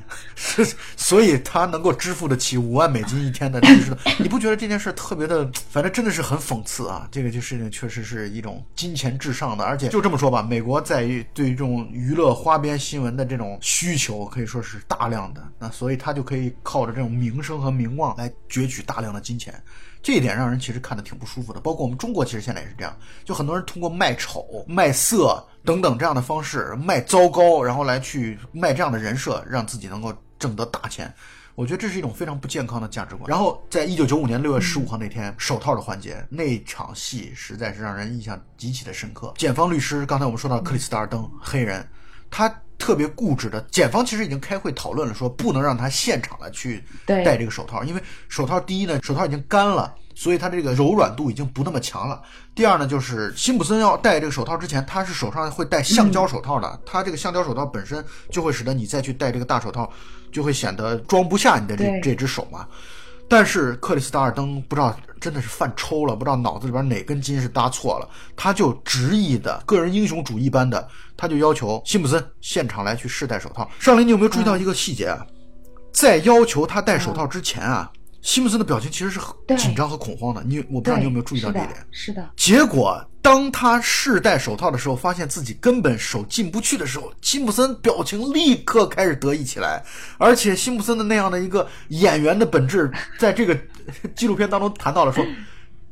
[0.96, 3.94] 所以他能够支付得起五万美金一天的律师。
[4.18, 7.06] 你不觉得这件事特别的，反正真的是很讽刺啊！
[7.12, 19.62] 这个就事情确实是一种金钱至上的，而且就这么说吧，美国在于对于这种娱乐花边新闻的这种需求可以说是大量的，那所以他就可以靠着这种名声和名望来攫取大量的金钱。
[20.02, 31.12] 这一点让人其实看的挺不舒服的，包括我们中国其实现在也是这样，就很多人通过卖丑、卖色等等这样的方式卖糟糕，然后来去卖这样的人设，让自己能够挣得大钱。
[31.54, 33.28] 我觉得这是一种非常不健康的价值观。
[33.28, 39.34] 然后在一九九五年六月十五号那天，手套的环节那场戏实在是让人印象极其的深刻。
[39.36, 41.86] 检方律师刚才我们说到克里斯达尔登黑人，
[42.32, 42.52] 他。
[42.78, 52.20] 特别固执的检方其实已经开会讨论了，说不能让他现场来去戴这个手套，因为手套第一呢，手套已经干了，所以它这个柔软度已经不那么强了。
[52.56, 59.88] 第二呢，就是辛普森要戴这个手套之前，他是手上会戴橡胶手套的，他这个橡胶手套本身就会使得你再去戴这个大手套，
[60.32, 62.66] 就会显得装不下你的这这只手嘛。
[63.32, 73.66] 但是克里斯达尔登不知道真的是犯抽了，不知道脑子里边哪根筋是搭错了，他就执意的个人英雄主义般的，他就要求辛普森现场来去试戴手套。
[73.78, 75.26] 上林，你有没有注意到一个细节啊？
[75.94, 77.90] 在要求他戴手套之前啊。
[78.22, 81.74] 辛普森的表情其实是很紧张和恐慌的，你我不知道你有没有注意到这一点。
[81.90, 82.30] 是的。
[82.36, 89.82] 结果当他试戴手套的时候，发现自己根本手进不去的时候，辛普森表情立刻开始得意起来。
[90.18, 93.58] 而且辛普森的那样的一个演员的本质，在这个
[94.14, 95.26] 纪录片当中谈到了说，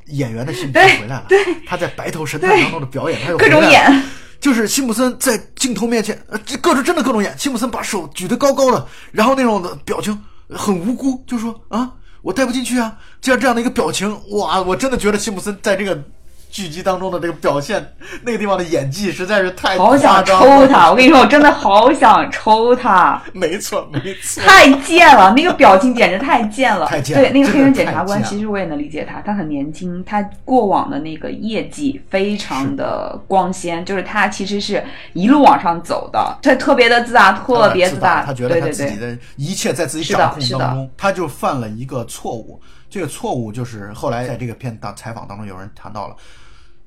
[0.07, 1.27] 演员的心态回来了。
[1.29, 4.05] 对，他在白头神探当中的表演，他又各种演，
[4.41, 7.37] 就是辛普森在镜头面前，呃，这各种真的各种演。
[7.37, 10.17] 辛普森把手举得高高的，然后那种的表情
[10.49, 11.93] 很无辜，就说啊。
[12.23, 12.99] 我带不进去啊！
[13.21, 14.61] 就像这样的一个表情，哇！
[14.63, 16.03] 我真的觉得辛普森在这个。
[16.51, 20.91] 剧集当中的这个表现，那个地方的演技实在是太好想抽他！
[20.91, 23.23] 我跟你说，我真的好想抽他。
[23.33, 26.87] 没错，没错，太贱了，那个表情简直太贱了。
[26.87, 27.17] 太贱。
[27.17, 42.61] 对，那个黑人检察官，其实我也能理解他，他很年轻，他过往的那个业绩非常的光鲜，就是他其实是一路往上走的，他特别的自大，特别自大，他觉得他自己的一切在自己掌控当中，他就犯了一个错误。
[42.91, 46.17] 这个错误就是后来在这个片当采访当中有人谈到了。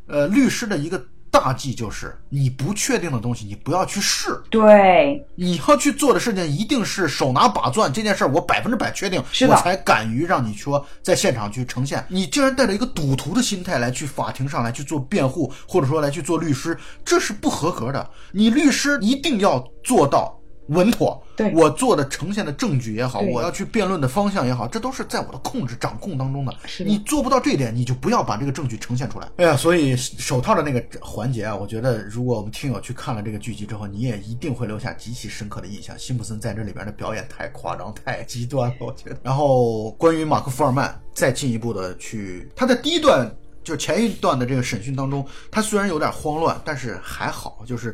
[0.08, 4.40] 呃，律师的一个大忌就是，你不确定的东西，你不要去试。
[4.52, 7.92] 对，你要去做的事情一定是手拿把攥。
[7.92, 12.06] 这件事儿我百分之百确定，我才敢于让你说在现场去呈现。
[12.08, 18.10] 你竟然带着一个赌徒的心态来去法庭上来去做辩护，或者说来去做律师，这是不合格的。
[18.32, 20.40] 你律师一定要做到。
[20.68, 26.56] 稳妥，对我做的呈现的证据也好，我要去辩论的方向也好，这都是在我的控制掌控当中的。
[26.86, 29.28] 你做不到这一点，你就不要把这个证据呈现出来。
[29.38, 35.98] 哎呀，所以手套的那个环节啊，我觉得如果我们听友去看了这个剧集之后，你也一定会留下极其深刻的印象。
[36.00, 39.18] 辛普森在这里边的表演太夸张、太极端了，我觉得。
[39.22, 43.30] 然后关于马克·福尔曼，再进一步的去，他在第一段
[43.66, 47.94] 就前一段的这个审讯当中，他虽然有点慌乱，但是还好，就是。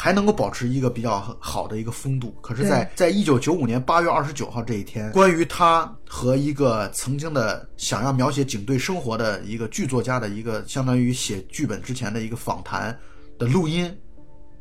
[0.00, 12.96] 还能够保持一个比较好的一个风度，可是，在在一九九五年八月二十九号这一天，关于他和一个曾经的想要描写警队生活的一个剧作家的一个相当于写剧本之前的一个访谈
[13.40, 13.92] 的录音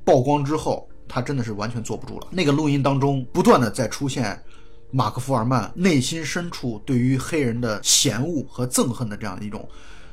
[0.03, 2.29] 曝光之后，他真的是完全坐不住了。
[2.31, 4.41] 那个录音当中不断的在出现
[4.89, 9.69] 马克·福尔曼内心深处对于黑人的嫌恶和憎恨的这样的一种。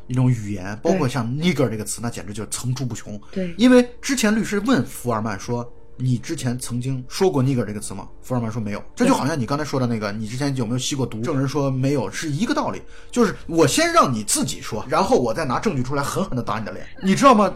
[0.07, 3.21] 一种语言，包括像 “nigger” 这个词，那简直就层出不穷。
[3.33, 8.83] 对，因为之前律师问福尔曼说：“你之前曾经说过 ‘nigger’ 这个词吗？”福尔曼说没有。
[8.95, 11.21] 这就好像你刚才说的那个，你之前有没有吸过毒？
[11.21, 12.83] 证人说没有，是一个道理。
[13.11, 16.87] 就是我先让你自己说，然后我再拿证据出来狠狠地打你的脸。
[17.03, 17.53] 你知道吗？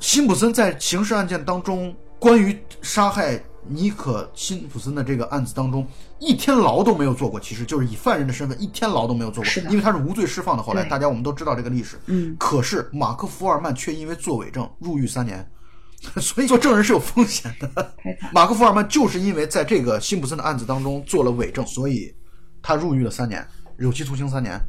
[0.00, 5.86] 辛普森在刑事案件当中关于杀害尼可辛普森的这个案子当中，
[6.18, 10.62] 一天牢都没有坐过，其实就是以犯人的身份一天牢都没有坐过，因为他是无罪释放的。
[10.62, 15.48] 后来大家我们都知道这个历史，嗯，可是马克·福尔曼却因为作伪证入狱三年，
[16.20, 17.94] 所以做证人是有风险的。
[18.32, 22.14] 马克·福尔曼就是因为在这个辛普森的案子当中做了伪证，所以
[22.60, 23.46] 他入狱了三年，
[23.78, 24.60] 有期徒刑三年。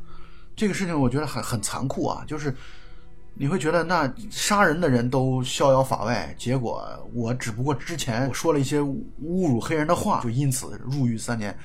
[0.56, 2.56] 这个事情我觉得很很残酷啊，就是
[3.36, 11.58] 你会觉得那杀人的人都逍遥法外，结果我只不过之前我说了一些侮辱黑人的话，就因此入狱三年，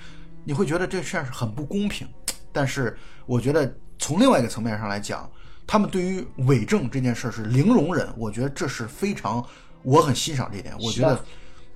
[0.45, 2.09] 你会觉得这事儿是很不公平。
[2.51, 2.97] 但是
[3.27, 5.31] 我觉得从另外一个层面上来讲，
[5.67, 9.45] 他们对于伪证这件事儿是零容忍，我觉得这是非常
[9.83, 10.75] 我很欣赏这一点。
[10.81, 11.23] 我觉得，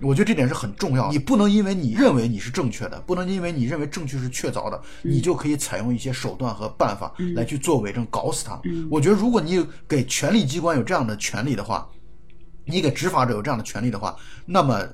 [0.03, 1.12] 我觉得这点是很重要的。
[1.12, 8.61] 你不能因为你认为你是正确的，不能因为你认为证据是确凿的，你就可以采用一些手段和办法来去做伪证，搞死他。
[8.90, 11.88] 我觉得如果你给权力机关有这样的权利的话，
[12.64, 14.86] 你给执法者有这样的权利的话，那么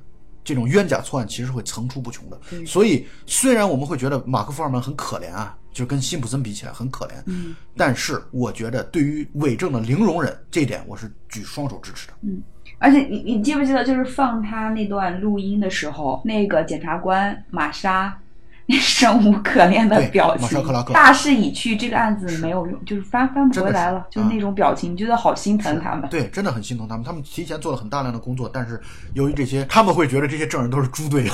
[0.45, 2.41] 这种冤假错案其实会层出不穷的。
[2.67, 12.15] 所以，虽然我们会觉得马克·福尔曼很可怜啊，就跟辛普森比起来很可怜，嗯，但是我觉得对于伪证的零容忍这一点，我是举双手支持的。
[12.23, 12.43] 嗯
[12.81, 18.28] 而且你你记不记得，就是放他那段录音的时候，那个检察官玛莎那
[18.79, 26.07] 生无可恋的对表情，克大势已去，这个案子没有用，就是翻翻不回来了，就是啊那种表情，你觉得好心疼他们。
[26.11, 27.03] 对，真的很心疼他们。
[27.05, 28.79] 他们提前做了很大量的工作，但是
[29.15, 31.33] 由于这些，他们会觉得这些证人都是猪队友。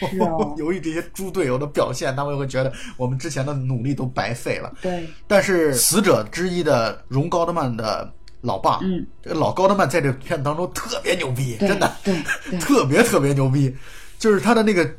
[0.56, 4.72] 由于这些猪队友的表现，他们会觉得我们之前的努力都白费了。
[4.80, 8.10] 对，但是死者之一的荣高德曼的
[8.40, 12.14] 老爸，嗯，这个老高德曼在这片子当中特别牛逼，真的，对
[12.48, 13.76] 对 特别特别牛逼，
[14.18, 14.90] 就是他的那个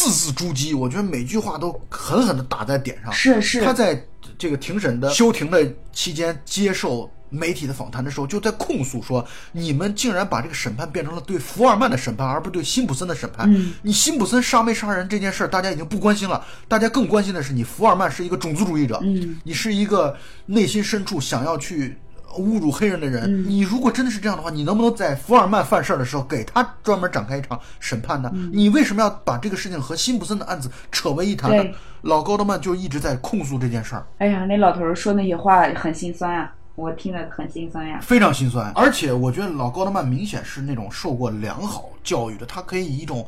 [0.00, 3.12] 字字珠玑，我觉得每句话都狠狠的打在点上。
[3.12, 4.02] 是是他在
[4.38, 9.22] 这个庭审的休庭的期间接受媒体的访谈的时候，就在控诉说，
[9.52, 13.52] 你们竟然把这个审判变成了对福尔曼的审判，而不是对辛普森的审判。
[13.52, 21.98] 嗯你辛普森杀没杀人这件事儿，大家已经不关心了，大家更关心的是你福尔曼是一个种族主义者，嗯，你是一个内心深处想要去。
[22.38, 28.30] 侮辱黑人的人，你如果真的是这样的话，你能不能在福尔曼犯事儿的时候给他专门展开一场审判呢？
[28.52, 31.64] 你为什么要把这个事情和辛普森的案子扯为一谈呢？
[32.02, 37.98] 老高德曼就一直在控诉这件事儿，哎呀，那老头儿说那些话很心酸啊，我听得很心酸呀。
[38.00, 38.72] 非常心酸。
[38.74, 43.26] 而且我觉得老高德曼明显是那种受过良好教育的，他可以以一种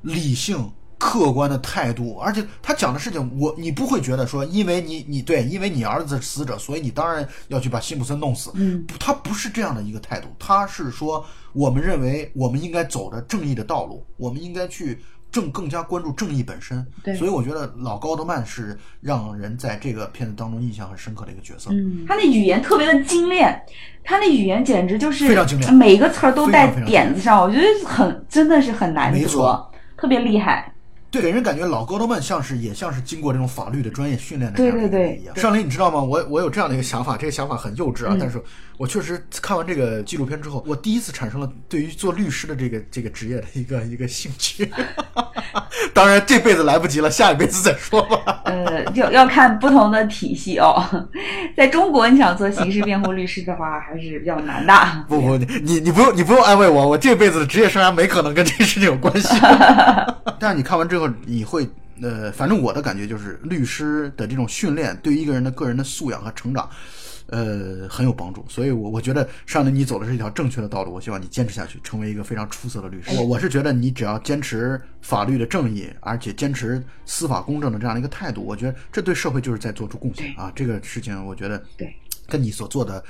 [0.00, 0.70] 理性。
[1.04, 8.52] 客观的态度，而且他讲的事情，我你不会觉得说，因为你你对，因为你儿子是死者，所以你当然要去把辛普森弄死。
[8.54, 16.86] 嗯，他不是这样的一个态度，他是说，我们认为我们应该走的正义的道路，我们应该去正更加关注正义本身。
[17.02, 21.70] 对所以我觉得老高德曼是让人在这个片子当中印象很深刻的一个角色。
[21.72, 23.60] 嗯，他那语言特别的精炼，
[24.04, 30.72] 他那语言简直就是非常精炼每个词儿都带点子上，我觉得很真的是很难得没错，特别厉害。
[31.12, 35.36] 对，给人感觉老高德曼像是也像是经过这种法律的专业训练的这对对对人一样。
[35.36, 36.00] 上林，你知道吗？
[36.02, 38.42] 我我有这样的一个想法，这个想法很幼稚啊，但是
[38.78, 44.72] 我确实看完这个纪录片之后，我第一次产生了对于做律师的这个这个职业的一个一个兴趣。
[45.92, 48.40] 当然，这辈子来不及了，下一辈子再说吧。
[48.46, 50.82] 呃，要要看不同的体系哦。
[51.54, 54.74] 在中国，你想做刑事辩护律师的话，还是比较难的。
[55.06, 59.36] 不不，你你你不用你不用安慰我，我这辈子的职业生涯没可能跟这个事情有关系。
[60.40, 61.68] 但是你看完之后，你会
[62.00, 66.68] 呃，反正我的感觉就是，律师的这种训练对于一个人的个人的素养和成长，
[67.26, 68.44] 呃，很有帮助。
[68.48, 73.10] 所以我我觉得上林你走的是一条正确的道路，我希望你坚持下去，成为一个非常出色的律师。
[73.16, 80.50] 我我是觉得你只要坚持法律的正义，而且坚持司法公正的这样的一个态度，我觉得这对社会就是在做出贡献啊。
[80.56, 81.94] 这个事情，我觉得对，
[82.26, 83.04] 跟你所做的，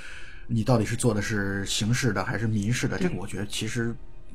[0.48, 3.94] 你到底是做的是刑事的还是民事的，这个我觉得其实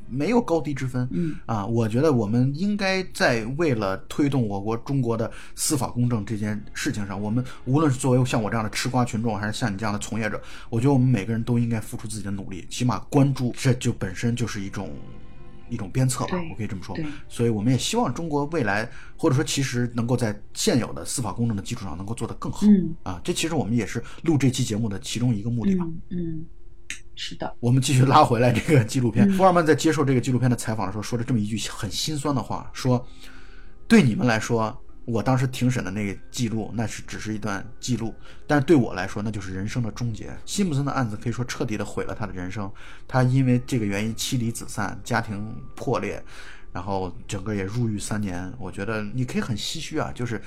[0.09, 1.07] 没有高低之分。
[1.11, 14.91] 嗯啊，我觉得我们应该在为了推动我国中国的司法公正这件事情上，我们无论是作为像我这样的吃瓜群众，还是像你这样的从业者，我觉得我们每个人都应该付出自己的努力，起码关注，这就本身就是一种。
[15.69, 16.97] 一种鞭策吧，我可以这么说。
[17.27, 22.65] 所以我们也希望中国未来，或者说其实能够在现有的司法公正的基础上，能够做得更好。
[22.65, 25.83] 嗯啊，这其实我们也是录这期节目的其中一个目的吧。
[25.85, 26.45] 嗯嗯，
[27.15, 33.03] 是的，我们继续拉回来这个纪录嗯片，福尔曼在接受这个纪录片的采访的时候，说了这么一句很心酸的话，说
[33.87, 38.13] ：“对你们来说，我当时庭审的那个记录，那是只是一段记录，
[38.45, 40.29] 但是对我来说，那就是人生的终结。
[40.45, 42.71] 辛普森的案子可以说彻底的毁了他的人生，
[43.07, 46.23] 他因为这个原因妻离子散，家庭破裂，
[46.71, 48.53] 然后整个也入狱三年。
[48.59, 50.39] 我觉得你可以很唏嘘啊，就是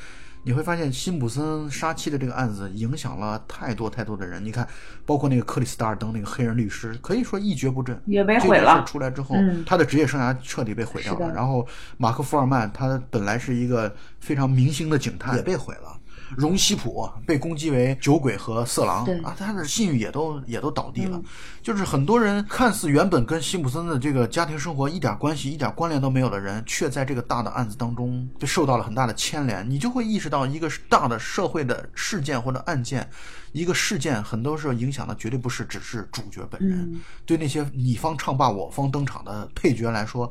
[0.42, 4.42] 你会发现辛普森杀妻的这个案子影响了太多太多的人。
[4.44, 4.66] 你看，
[5.04, 8.82] 包括那个克里斯达尔登那个黑人律师，可以说一蹶不振，也被毁了。
[8.86, 11.30] 出来之后，嗯，他的职业生涯彻底被毁掉了。
[11.34, 11.66] 然后
[11.98, 15.99] 马克·福尔曼，他本来是一个非常明星的警探，也被毁了。
[16.36, 21.20] 荣西普被攻击为酒鬼和色狼啊，他的信誉也都也都倒地了。
[21.62, 29.68] 就是很多人看似原本跟辛普森的这个家庭生活一点关系、一点关联都没有的人，却在这个大的案子当中就受到了很大的牵连。
[29.68, 33.08] 你就会意识到，一个大的社会的事件或者案件，
[33.52, 37.00] 一个事件很多时候影响的绝对不是只是主角本人。
[37.26, 40.30] 对那些你方唱罢我方登场的配角来说，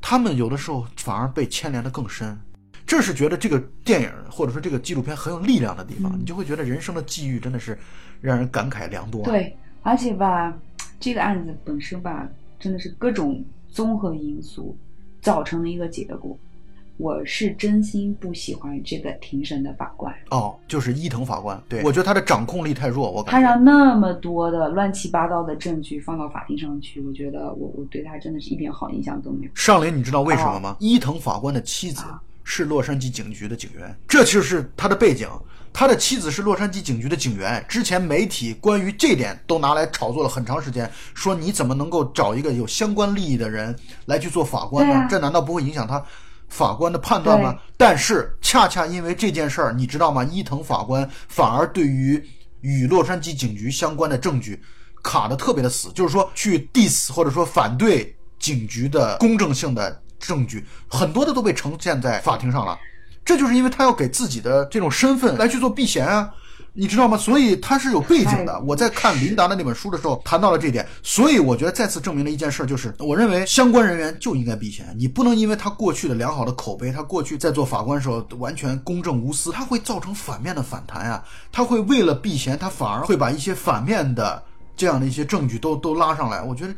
[0.00, 2.38] 他们有的时候反而被牵连的更深。
[2.86, 7.78] 这是觉得这个电影或者说这个纪录片很有力量的地方，你就会觉得人生的际遇真的是
[8.20, 9.22] 让人感慨良多。
[9.22, 10.52] 对，而且吧，
[10.98, 12.28] 这个案子本身吧，
[12.58, 14.76] 真的是各种综合因素
[15.20, 16.36] 造成的一个结果。
[16.96, 20.14] 我是真心不喜欢这个庭审的法官。
[20.30, 21.58] 哦，就是伊藤法官。
[21.66, 29.52] 对，我觉得他的掌控力太弱，我感觉他让那么多的乱七八糟的证据放到法庭上去，我觉得我我对他真的是一点好印象都没有。
[29.54, 30.76] 上林，你知道为什么吗？
[30.78, 32.02] 伊藤法官的妻子。
[32.52, 35.28] 是洛杉矶警局的警员，这就是他的背景。
[35.72, 37.64] 他的妻子是洛杉矶警局的警员。
[37.68, 43.74] 之前媒体关于这点都拿来炒作了很长时间，说你怎么能够找一个有相关利益的人
[44.06, 45.06] 来去做法官呢？
[45.08, 46.04] 这难道不会影响他
[46.48, 47.56] 法官的判断吗？
[47.76, 50.24] 但是恰恰因为这件事儿，你知道吗？
[50.24, 52.20] 伊藤法官反而对于
[52.62, 54.60] 与洛杉矶警局相关的证据
[55.04, 60.02] 卡的特别的死，就是说去 diss 或者说反对警局的公正性的。
[60.20, 62.78] 证据很多的都被呈现在法庭上了，
[63.24, 66.30] 这就是因为他要给自己的这种身份来去做避嫌啊，
[66.72, 67.16] 你知道吗？
[67.16, 68.60] 所以他是有背景的。
[68.60, 84.42] 我在看林达的那本书的时候谈到了这点，所以我觉得再次证明了一件事，就是我认为相关人员就应该避嫌，你不能因为他过去的良好的口碑，他过去在做法官的时候完全公正无私，他会造成反面的反弹啊，他会为了避嫌，他反而会把一些反面的
[84.76, 86.74] 这样的一些证据都都拉上来，我觉得。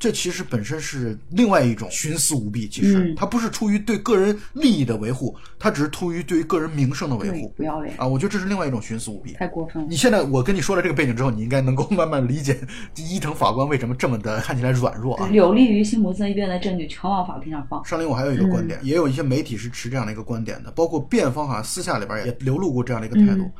[0.00, 7.52] 这其实本身是另外一种徇私舞弊，其实他不是出于对个人利益的维护，他只是出于对于个人名声的维护。
[7.54, 8.06] 不要脸啊！
[8.06, 9.88] 我觉得这是另外一种徇私舞弊，太过分了。
[9.90, 12.58] 你现在我跟你说了这个背景之后，你应该能够慢慢理解
[12.96, 15.28] 伊藤法官为什么这么的看起来软弱啊。
[15.30, 17.84] 有利于辛普森一边的证据全往法庭上放。
[17.84, 23.50] 上林，我还有一个观点，也有一些媒体是持这样的一个观点的，包括辩方好像私下里边也流露过这样的一个态度。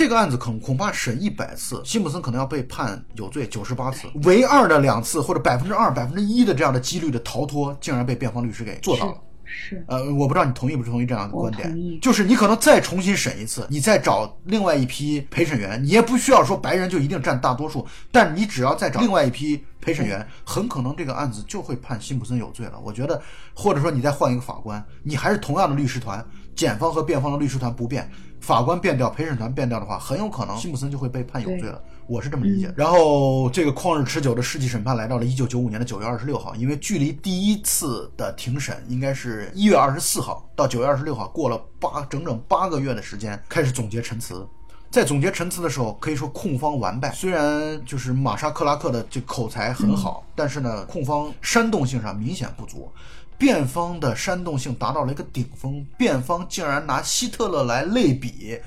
[0.00, 9.14] 这个案子恐恐怕审一百次，辛普森可能要被判有罪九十八次，唯二的两次或者百分之二、百分之一的这样的几率的逃脱，竟然被辩方律师给做到了。
[9.44, 11.76] 是，呃，我不知道你同意不同意这样的观点？
[11.76, 11.98] 意。
[12.00, 22.80] 就是你可能再重新审一次，你再找另外一批陪审员，你也不需要说白人就一定占大多数，但你只要再找另外一批陪审员，很可能这个案子就会判辛普森有罪了。
[22.82, 23.20] 我觉得，
[23.52, 26.24] 或者说你再换一个法官，你还是同样的律师团，
[26.56, 28.10] 检方和辩方的律师团不变。
[28.40, 31.80] 法官变调，陪审团变调的话，很有可能辛普森就会被判有罪了。
[32.06, 32.72] 我是这么理解。
[32.76, 44.44] 然后，这个旷日持久的世纪审判来到了一九九五年的九月二十六号，因为距离第一次的庭审应该是一月二十四号到九月二十六号，过了八整整八个月的时间，开始总结陈词。
[44.90, 47.12] 在总结陈词的时候，可以说控方完败。
[47.12, 52.90] 虽然就是玛莎克拉克的这口才很好，但是呢，控方煽动性上明显不足。
[53.38, 58.58] 辩方的煽动性达到了一个顶峰，辩方竟然拿希特勒来类比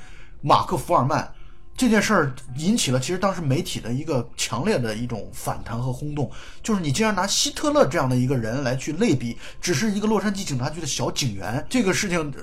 [0.42, 1.30] 马克·福尔曼，
[1.76, 6.32] 这件事儿引起了其实当时媒体的一个强烈的一种反弹和轰动。
[6.64, 12.34] 就是你竟然拿希特勒这样的一个人来去类比，只是一个洛杉矶警察局的小警员，这个事情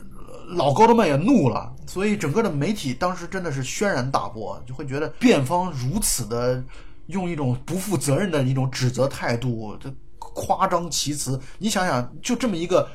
[0.50, 6.62] 老高德曼也怒了，所以整个的媒体当时真的是轩然大波，就会觉得辩方如此的
[7.06, 9.92] 用一种不负责任的一种指责态度，这。
[10.32, 12.88] 夸张其词，你想想，就这么一个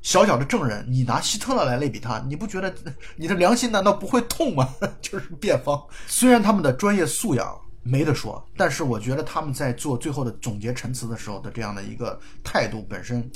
[0.00, 2.72] 小小的证人，你拿希特勒来类比他，你不觉得
[3.16, 4.68] 你的良心难道不会痛吗？
[5.02, 13.28] 就是辩方，虽然他们的专业素养没得说，但是我觉得他们在做最后的总结陈词的时候的这样的一个态度本身，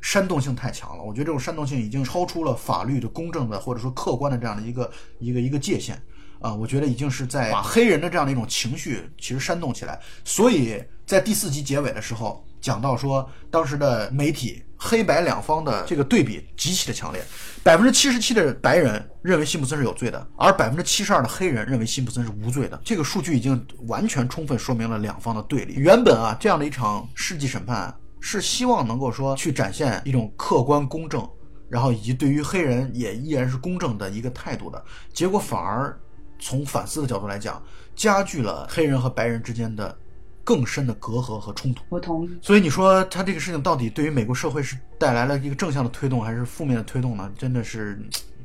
[0.00, 1.02] 煽动性太强了。
[1.02, 6.00] 我觉得这种煽动性已经超出了法律的公正的或者说客观的这样的一个一个一个界限
[6.40, 6.54] 啊！
[6.54, 12.44] 我觉得已经是在把黑人的这样的一种情绪其实煽动起来，所以在第四集结尾的时候。
[12.60, 17.24] 讲到说，当时的媒体黑白两方的这个对比极其的强烈，
[17.62, 22.76] 百分之七十七的白人认为辛普森是有罪的，而百分之七十二的黑人认为辛普森是无罪的。
[22.84, 25.74] 这个数据已经完全充分说明了两方的对立。
[25.74, 31.28] 原本啊，这样的一场世纪审判是希望能够说去展现一种客观公正，
[31.68, 35.98] 然后以及对于黑人也依然是公正的一个态度的，结果反而
[36.38, 37.62] 从反思的角度来讲，
[37.94, 39.96] 加剧了黑人和白人之间的。
[40.44, 42.30] 更深的隔阂和冲突，我同意。
[42.40, 47.30] 所以你说他这个事情到底对于美国社会是带来了一个正向的推动，还是负面的推动呢？
[47.36, 48.00] 真的是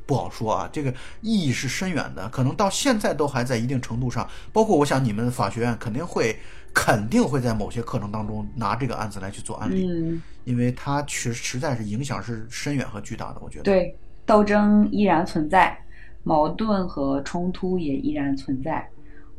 [0.06, 4.30] 不好说啊，这个意义是深远的，可能到现在都还在一定程度上。
[4.52, 6.38] 包括我想，你们法学院肯定会
[6.74, 13.40] 肯定会在某些课程当中拿这个案子来去做案例，嗯，因为它实实在是影响是深远和巨大的。
[13.42, 13.96] 我觉得，对，
[14.26, 15.78] 斗争依然存在，
[16.24, 18.88] 矛盾和冲突也依然存在。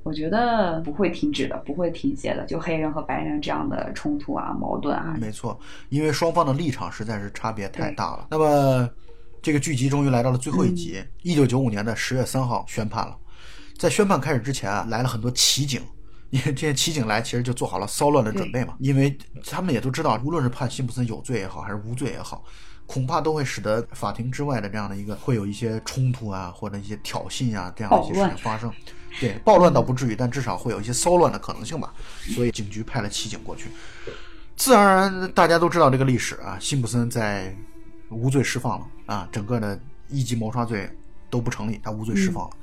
[0.04, 2.44] 我觉得不会停止的，不会停歇的。
[2.44, 5.58] 就黑人和白人这样的冲突啊、矛盾啊，没错，
[5.88, 8.26] 因为双方的立场实在是差别太大了。
[8.30, 8.86] 那么，
[9.40, 13.16] 这个剧集终于来到了最后一集，一九九五年的十月三号宣判了。
[13.78, 15.80] 在宣判开始之前啊，来了很多骑警，
[16.34, 19.16] 因为这些骑警来其实就做好了骚乱的准备嘛，因为
[19.46, 22.44] 他们也都知道，无论是判辛普森有罪也好，还是无罪也好，
[22.86, 28.68] 恐怕都会使得法庭之外的这样的一个会有一些冲突啊，或者一些挑衅啊这样的一些事情发生。
[29.20, 31.94] 对，暴乱倒不至于，但至少会有一些骚乱的可能性吧。
[32.34, 33.70] 所以警局派了骑警过去。
[34.56, 37.54] 自然而然，大家都知道这个历史啊，辛普森在
[38.10, 39.78] 无罪释放了啊，整个的
[40.08, 40.90] 一级谋杀罪
[41.30, 42.56] 都不成立，他无罪释放了。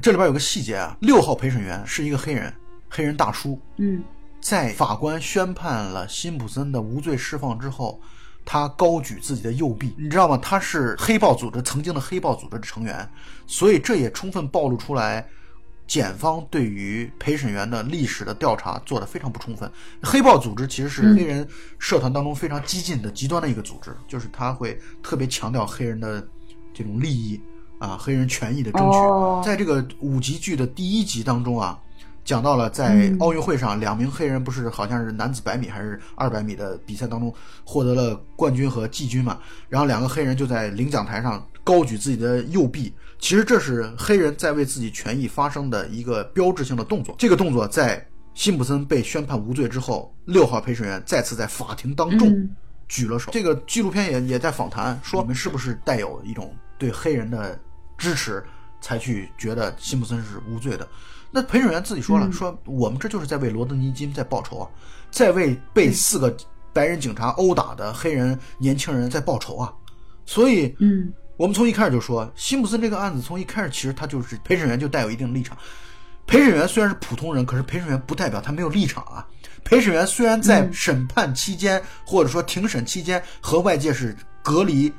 [0.00, 2.54] 这里边有个细节啊，六号陪审员是一个黑人，
[2.94, 3.58] 黑人大叔。
[3.78, 4.04] 嗯，
[4.38, 7.98] 在法官宣判了辛普森的无罪释放之后，
[8.44, 10.36] 他高举自己的右臂，你知道吗？
[10.36, 13.08] 他是黑豹组织曾经的黑豹组织的成员，
[13.46, 15.26] 所以这也充分暴露出来。
[15.84, 19.70] 检方对于陪审员的历史的调查做得非常不充分。
[20.02, 21.46] 黑豹组织其实是黑人
[21.78, 26.26] 社团当中非常激进的极端的一个组织，就是他会特别强调黑人的
[26.72, 27.38] 这种利益
[27.78, 28.98] 啊，黑人权益的争取。
[29.44, 31.78] 在这个五集剧的第一集当中啊，
[32.24, 39.38] 讲到了在奥运会上，两名黑人不是好像是男子百米还是二百米的比赛当中获得了冠军和季军嘛？
[39.68, 42.92] 然后两个黑人就在领奖台上高举自己的右臂。
[43.18, 47.14] 其实这是黑人在为自己权益发声的一个标志性的动作。
[47.18, 48.04] 这个动作在
[48.34, 52.48] 辛普森被宣判无罪之后，六号陪审员再次在法庭当众
[52.88, 53.30] 举了手。
[53.32, 57.58] 这个纪录片也也在访谈说，你们是不是带有一种对黑人的
[57.96, 58.42] 支持，
[58.80, 60.86] 才去觉得辛普森是无罪的？
[61.32, 64.68] 那陪审员自己说了，说我们这就是在为罗德尼金在报仇啊，
[65.10, 66.36] 在为被四个
[66.72, 69.72] 白人警察殴打的黑人年轻人在报仇啊。
[70.26, 71.12] 所以，嗯。
[71.38, 75.56] 我们从一开始就说，辛普森这个案子从一开始其实他就是陪审员就带有一定立场。
[76.24, 79.26] 陪审员虽然是普通人，可是陪审员不代表他没有立场啊。
[79.64, 84.92] 陪审员虽然在审判期间或者说庭审期间和外界是隔离、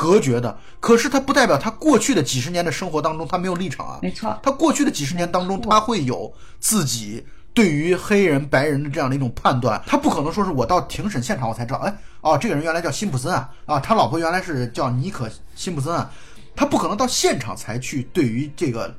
[0.00, 3.98] 隔绝的，可是他不代表他过去的几十年的生活当中他没有立场啊。
[4.00, 7.22] 没错，他过去的几十年当中他会有自己。
[7.52, 16.08] 对于黑人、白人的这样的一种判断，他不可能说是我到庭审现场我才知道，哎，哦，这个人原来叫辛普森啊，啊，他老婆原来是叫尼可辛普森啊，
[16.54, 18.94] 他不可能到现场才去对于这个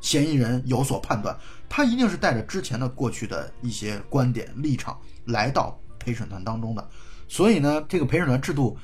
[0.00, 1.36] 嫌疑人有所判断，
[1.68, 6.88] 他一定是带着之前的过去的一些观点立场来到陪审团当中的，
[7.26, 8.78] 所以呢，这个陪审团制度，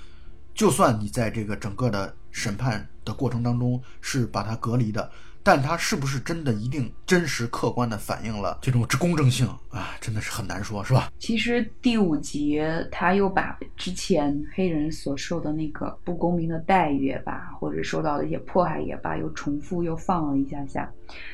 [0.54, 5.10] 就算你在这个整个的审判的过程当中是把它隔离的。
[5.44, 9.90] 但它是不是真的一定真实客观的反映了这种之公正性啊？
[10.00, 11.10] 真的是很难说，是吧？
[11.18, 20.88] 其实第五集他又把之前黑人所受的那个不公平的待遇也罢，或者受到的一些迫害也罢，又重复又放了一下下。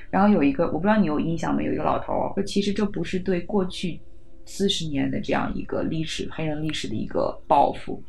[0.09, 1.73] 然后有一个我不知道你有印象没有？
[1.75, 4.01] 一个老头说，其实这不是对过去
[4.47, 8.03] 四十年的这样一个历史黑人历史的一个报复，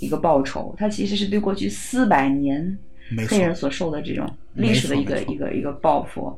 [0.00, 2.76] 一个报仇，他其实是对过去四百年。
[3.28, 4.24] 黑人所受的这种
[4.54, 6.32] 历史的一个一个一个报复，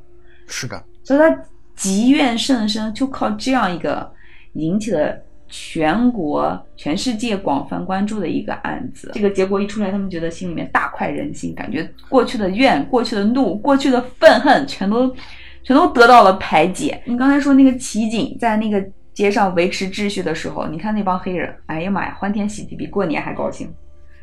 [0.46, 1.44] 是的，所以他
[1.76, 4.10] 积怨甚深，就靠这样一个
[4.54, 5.14] 引起了
[5.50, 9.10] 全国、全世界广泛关注的一个案子。
[9.12, 15.14] 这个结果一出来，他们觉得心里面大快人心，感觉过去的怨、过去的怒、过去的愤恨，全都
[15.62, 17.02] 全都得到了排解。
[17.04, 18.82] 你刚才说那个奇景在那个
[19.14, 23.72] 街上维持秩序的时候，你看那帮黑人，哎呀妈呀，欢天喜地，比过年还高兴。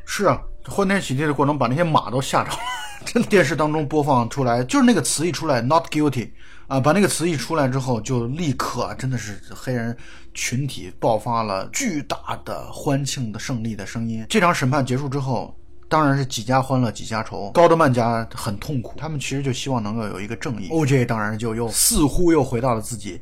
[0.06, 0.42] 是啊。
[0.68, 2.58] 欢天喜地的过程，把那些马都吓着了。
[3.06, 6.30] 真，电视当中播放出来，就是那个词一出来，not guilty，
[6.68, 9.96] 啊，把那个词一出来之后，就立刻真的是黑人
[10.34, 14.26] 群体爆发了巨大的欢庆的胜利的声音。
[14.30, 17.50] 这场审判结束之后，当然是几家欢乐几家愁。
[17.52, 20.68] 高德曼家很痛苦，他们其实就希望能够有一个正义。
[20.70, 21.06] O.J.
[21.06, 23.20] 当然就又似乎又回到了自己。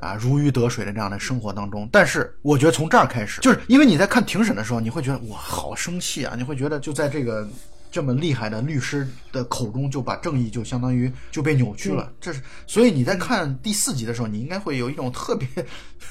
[0.00, 6.34] 啊，如鱼得水的这样的生活当中，但是我觉得从这儿开始，就是因为你在看庭审的时候，你会觉得哇，好生气啊！
[6.36, 7.48] 你会觉得就在这个
[7.90, 12.12] 这么厉害的律师的口中，就把正义就相当于就被扭曲了。
[12.20, 15.46] 这是所以你在看第四集的时候，你应该会有一种特别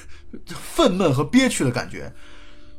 [0.54, 2.12] 愤懑和憋屈的感觉。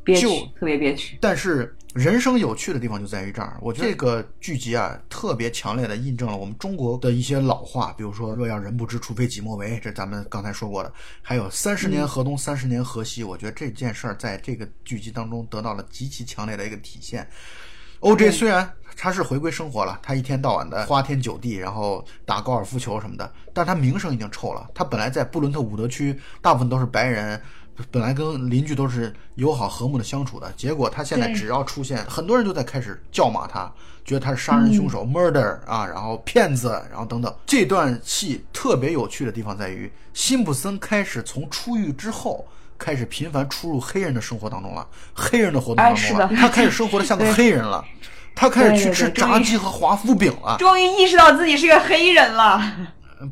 [0.04, 0.26] 憋屈，
[0.58, 1.16] 特别憋屈。
[1.20, 10.90] 但是人生有趣的地方就在于这儿，我觉得这个剧集啊，特别强烈的印证了我们中国的一些老话，比如说“若要人不知，除非己莫为”，这咱们刚才说过的。
[11.20, 17.28] 还有“三十年河东，三十年河西”，我觉得这件事儿在这个剧集当中得到了极其强烈的一个体现。
[18.00, 18.32] O.J.
[18.32, 24.68] 虽然他是回归生活了，他一天到晚的花天酒地，然后打高尔夫球什么的，但他名声已经臭了。
[24.74, 27.40] 他本来在布伦特伍德区，大部分都是白人。
[27.90, 33.70] 本来跟邻居都是友好和睦的相处的，结果他现在只要出现，很多人都在开始叫骂他，
[34.04, 37.34] 觉得他是杀人凶手，murder 啊，然后骗子，然后等等。
[37.46, 42.46] 这段戏特别有趣的地方在于，辛普森开始从出狱之后
[42.78, 47.84] 开始频繁出入黑人的生活当中了，黑人的活动当中了，他开始生活的像个 黑人了，
[48.34, 52.60] 他开始去吃炸鸡和华夫饼了，终于意识到自己是个黑人了。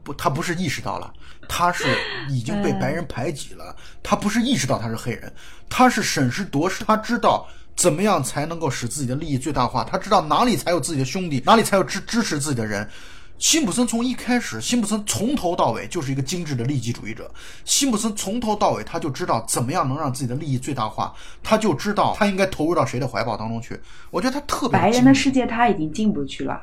[0.05, 1.13] 不，他不是意识到了。
[1.53, 1.99] 他是
[2.29, 3.75] 已经被白人排挤了，
[4.05, 5.31] 他不是意识到他是黑人，
[5.69, 7.45] 他是审时度势，他知道
[7.75, 12.89] 怎么样才能够使自己的利益最大化，他知道哪里才有自己的兄弟，哪里才有支支持自己的人。
[13.39, 17.29] 辛普森从一开始，辛普森从头到尾就是一个精致的利己主义者。
[17.65, 23.81] 辛普森从头到尾他就知道怎么样能让自己的利益最大化，他就知道他应该投入到谁的怀抱当中去。
[24.11, 26.61] 我觉得他特别白人的世界他已经进不去了，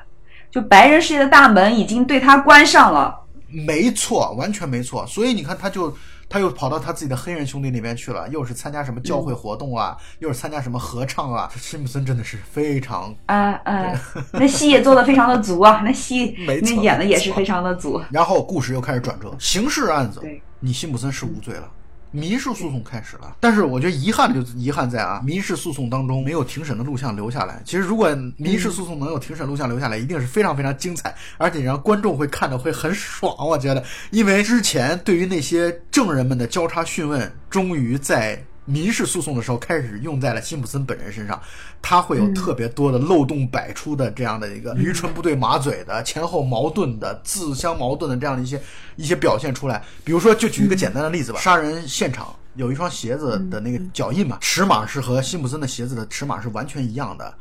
[0.51, 3.26] 就白人世界的大门已经对他关上了。
[3.47, 5.05] 没错，完全没错。
[5.07, 5.95] 所以你看，他就
[6.29, 11.49] 他又跑到他自己的黑人兄弟那边去了，又是参加什么教会活动啊，又是参加什么合唱啊。
[11.59, 14.01] 辛普森真的是非常啊啊，
[14.33, 18.01] 那戏也做的非常的足啊， 那戏那演的也是非常的足。
[18.11, 20.21] 然后故事又开始转折，刑事案子，
[20.59, 21.71] 你辛普森是无罪了。
[22.11, 27.61] 民事诉讼开始了，但是我觉得遗憾的就遗憾在啊，民事诉讼当中没有庭审的录像留下来。
[27.65, 33.35] 其实如果民事诉讼能有庭审录像留下来，一定是非常非常精彩，而且让观众会看的会很爽。
[33.39, 38.41] 我觉得，因为之前对于那些证人们的交叉讯问，终于在。
[38.67, 41.41] 民事诉讼的时候开始用在了辛普森本人身上，
[41.81, 48.61] 他会有特别多的漏洞百出的这样的一个驴唇不对马嘴的前后矛盾的自相矛盾的这样的一些
[48.97, 49.81] 一些表现出来。
[50.03, 57.33] 比如说，就举一个简单的例子吧，杀人现场有一双鞋子的那个脚印嘛，尺码是和辛普森的鞋子的尺码是完全一样的。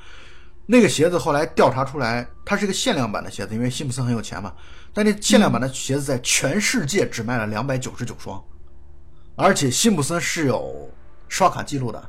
[0.65, 4.53] 那个鞋子后来调查出来，它是一个限量版的鞋子，因为辛普森很有钱嘛。
[4.95, 8.41] 但这限量版的鞋子在全世界只卖了两百九十九双，
[9.35, 10.89] 而且辛普森是有。
[11.29, 12.03] 刷卡记录的，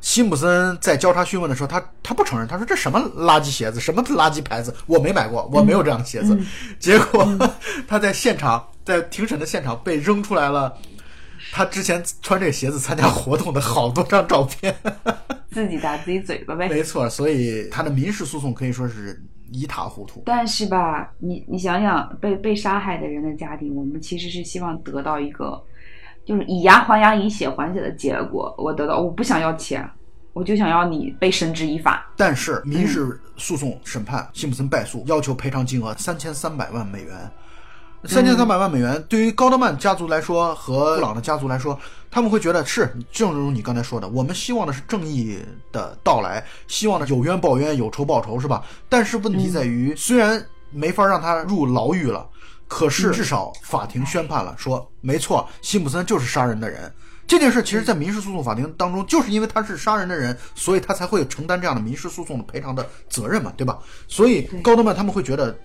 [0.00, 6.38] 辛普森在交叉询问的时候，他他不承认，他说这什么垃圾鞋子，什么垃圾牌子，我没买过，我没有这样的鞋子。
[6.78, 7.26] 结果
[7.88, 10.76] 他在现场，在庭审的现场被扔出来了，
[11.52, 14.74] 他之前穿这鞋子参加活动的好多张照片，
[15.50, 16.68] 自己打自己嘴巴呗。
[16.68, 20.22] 没错，所以他的民事诉讼可以说是一塌糊涂。
[20.26, 25.62] 但是吧，你你想想，被被杀害的人的家庭，我们其实是希望得到一个。
[26.24, 29.88] 就是以牙还牙，以血还血的结果，我得到我不想要钱，
[30.32, 32.10] 我就想要你被绳之以法。
[32.16, 37.30] 但是民事诉讼审判，辛普森败诉，要求赔偿金额三千三百万美元。
[38.06, 41.78] 三千三百万美元对于高德曼家族来说和布朗的家族来说，
[42.10, 45.38] 他们会觉得是，正如你刚才说的，我们希望的是正义
[45.72, 48.62] 的到来，希望的有冤报冤，有仇报仇，是吧？
[48.90, 52.26] 但是问题在于，虽然没法让他入牢狱了。
[52.66, 56.92] 可是，至少法庭宣判了，说没错，辛普森就是杀人的人。
[57.26, 63.78] 这件事其实，在民事诉讼法庭当中，就是因为他是杀人的人，所以他才会承担这样的民事诉讼的赔偿的责任嘛，对吧？
[64.06, 65.56] 所以高德曼他们会觉得，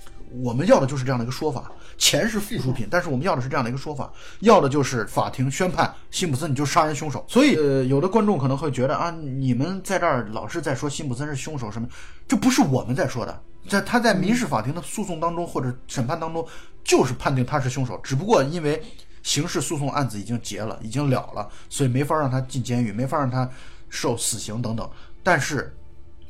[0.42, 7.26] 我们要的就是这样的一个说法，钱是附属品，但是我们要的是这样的一个说法，要的就是法庭宣判辛普森你就是杀人凶手。
[7.28, 11.88] 所以，呃，有的观众可能会觉得啊，你们在这儿老是在说辛普森是凶手什么，
[12.26, 13.42] 这不是我们在说的。
[13.68, 16.44] 在他在民事法庭的诉讼当中或者审判当中，
[16.90, 18.82] 就是判定他是凶手，只不过因为
[19.22, 23.48] 刑事诉讼案子已经结了，已经了了，所以没法让他进监狱，没法让他
[23.90, 24.90] 受死刑等等。
[25.22, 25.72] 但是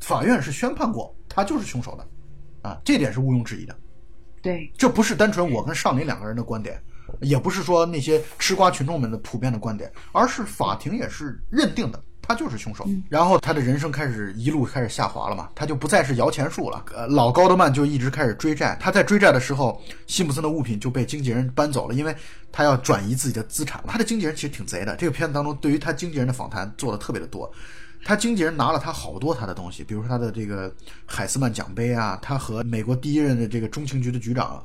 [0.02, 3.74] 法院是宣判过他就是凶手的，啊，这点是毋庸置疑的。
[4.42, 6.78] 对，这不是单纯我跟尚林两个人的观点，
[7.22, 12.04] 也不是说那些吃瓜群众们的普遍的观点，而是法庭也是认定的。
[12.30, 16.86] 他就是凶手，然后他的人生开始一路开始下滑了嘛，他就不再是摇钱树了。
[16.96, 22.16] 呃，老高德曼就一直开始追债，他在追债的时候，辛普森的物品就被经纪人搬走了，因为
[22.52, 23.84] 他要转移自己的资产。
[23.88, 27.52] 他的经纪人其实挺贼的，这个片子当中对于他经纪人的访谈做的特别的多，
[28.06, 30.72] 他经纪人拿了他好多他的东西，比如说他的这个
[31.08, 34.64] 海斯曼奖杯啊，他和美国第一任的这个中情局的局长。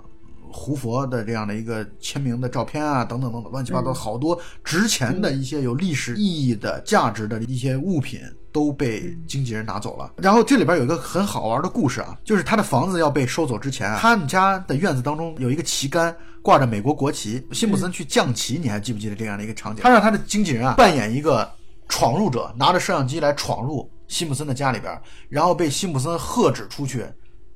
[0.57, 8.21] 胡佛的这样的一个签名的照片啊，等等等等，乱七八糟好多值钱的一些有历史意义的价值的一些物品
[8.53, 10.13] 都被经纪人拿走了。
[10.17, 19.83] 然后这里边有一个很好玩的故事啊，就是他的房子要被收走之前，他们家的院子当中有一个旗杆挂着美国国旗，辛普森去降旗，你还记不记得这样的一个场景？
[19.83, 21.51] 他让他的经纪人啊扮演一个
[21.89, 24.97] 闯入者，拿着摄像机来闯入辛普森的家里边，
[25.29, 27.05] 然后被辛普森喝止出去。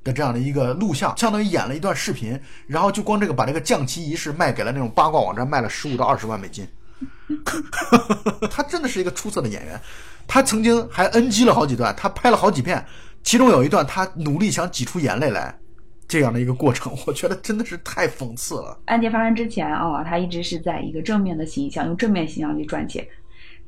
[0.03, 6.67] 的这样的一个录像，相当于演了一段视频，然后就光这个把这个降旗仪式卖给了那种八卦网站，卖了十五到二十万美金。
[8.51, 9.79] 他真的是一个出色的演员，
[10.27, 12.85] 他曾经还 NG 了好几段，他拍了好几遍，
[13.23, 15.57] 其中有一段他努力想挤出眼泪来，
[16.07, 18.77] 这样的一个过程， 我觉得真的是太讽刺了。
[18.85, 23.07] 案件发生之前啊，他一直是在一个正面的形象，用正面形象去赚钱。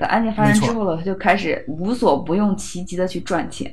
[0.01, 3.71] 等案件发生之后了，他就开始无所不用其极的去赚钱，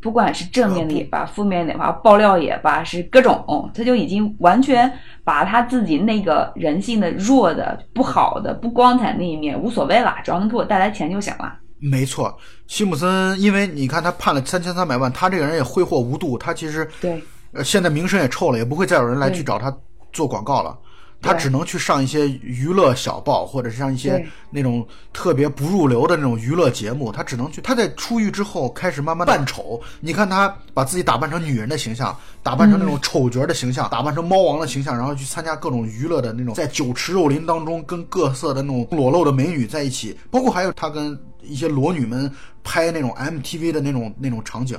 [0.00, 11.54] 不管是正面的也罢，负面的也罢，爆料也罢，是各种，他就已经完全把他自己那个人性的弱的、不好的、不光彩那一面无所谓了，只要能给我带来钱就行了。
[11.78, 17.22] 没错，辛普森，因为你看他判了三千三百万，他这个人也挥霍无度，他其实对，
[17.52, 19.72] 呃，现在名声也臭了，也不会再有人来去找他
[20.12, 20.76] 做广告了。
[21.20, 27.10] 他只能去上一些娱乐小报，或者是上一些那种特别不入流的那种娱乐节目。
[27.10, 27.60] 他只能去。
[27.60, 29.80] 他在出狱之后开始慢慢扮丑。
[30.00, 42.30] 你看他把自己打扮成女人的形象，打扮成那种丑角的形象，打扮成猫王的形象，然后去参加各种娱乐的那种，在酒池肉林当中跟各色的那种裸露的美女在一起，包括还有他跟一些裸女们
[42.62, 44.78] 拍那种 MTV 的那种那种场景。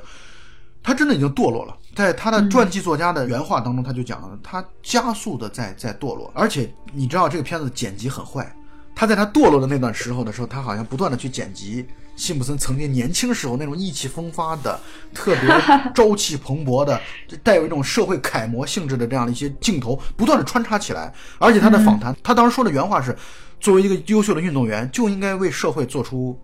[0.81, 8.55] 他真的已经堕落了，在他的传记作家的原话当中，他就讲了，他加速的在在堕落，而且你知道这个片子剪辑很坏，
[8.95, 14.79] 他在他堕落的那段时候的时候，他好像不断的去剪辑辛普森曾经年轻时候那种意气风发的、
[15.13, 15.49] 特别
[15.93, 16.99] 朝气蓬勃的、
[17.43, 23.15] 带有一种社会楷模性质的这样的一些镜头，不断的穿插起来，而且他的访谈，他当时说的原话是，
[23.59, 26.39] 作为一个优秀的运动员，就应该为社会做出。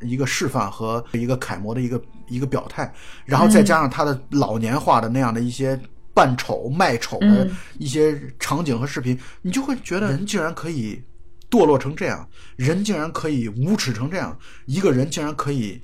[0.00, 2.92] 一个示范和一个楷模的一个一个表态，
[3.24, 5.78] 然后再加上他的老年化的那样的一些
[6.14, 11.02] 扮丑卖丑的一些场景和视频，你就会觉得人竟然可以
[11.50, 14.36] 堕落成这样，人竟然可以无耻成这样，
[14.66, 15.80] 一个人竟然可以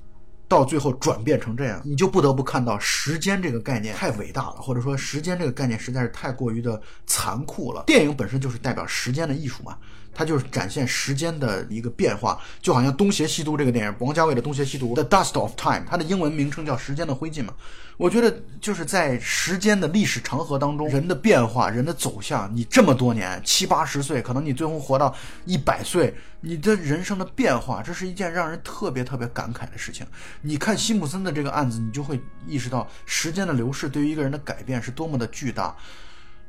[0.46, 7.84] 到最后转变成这样，你就不得不看到时间这个概念太伟大了，或者说时间这个概念实在是太过于的残酷了。
[7.86, 9.76] 电影本身就是代表时间的艺术嘛。
[10.14, 17.54] 它就是展现时间的一个变化，就好像《东邪西毒》这个电影，王家卫的《东邪西毒》The Dust of Time，它的英文名称叫《时间的灰烬》嘛。
[17.96, 30.04] 我觉得就是在时间的历史长河当中，人的变化，人的走向，你这么多年七八十岁，可能你最后活到一百岁，你的人生的变化，这是一件让人特别特别感慨的事情。
[30.42, 35.76] 你看辛普森的这个案子，你就会意识到时间的流逝对于一个人的改变是多么的巨大，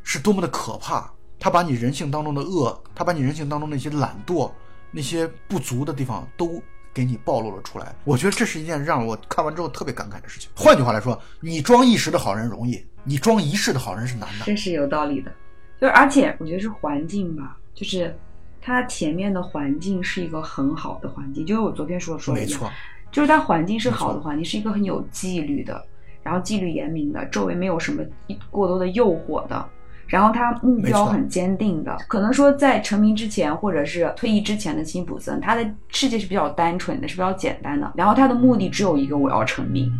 [0.03, 1.11] 是多么的可怕。
[1.45, 4.49] 他把你人性当中的恶，他把你人性当中那些懒惰、
[4.89, 6.59] 那些不足的地方都
[6.91, 7.93] 给你暴露了出来。
[8.03, 10.49] 我觉得这是一件让我看完之后特别感慨的事情。
[10.55, 14.45] 换句话来说，你装一时的好人容易，你装一世的好人是难的。
[14.45, 15.31] 这是有道理的，
[15.79, 18.17] 就是而且我觉得是环境吧，就是
[18.59, 22.67] 他前面的环境是一个很好的环境，就是我昨天说的说的没错，
[23.11, 25.85] 就是他环境是好的环境，是一个很有纪律的，
[26.23, 28.03] 然后纪律严明的，周围没有什么
[28.49, 29.69] 过多的诱惑的。
[30.07, 37.91] 然后他目标很坚定的，可能说在成名之前或者是退役之前的辛普森，他的世界是比较单纯的，是比较简单的。
[37.95, 39.91] 然后他的目的只有一个，我要成名，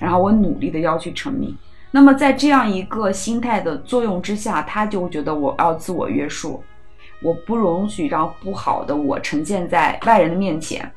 [0.00, 1.56] 然后我努力的要去成名。
[1.92, 6.62] 那么在这样一个心态的作用之下，他就觉得我要自我约束，
[7.22, 10.90] 我不容许让不好的我呈现在外人的面前，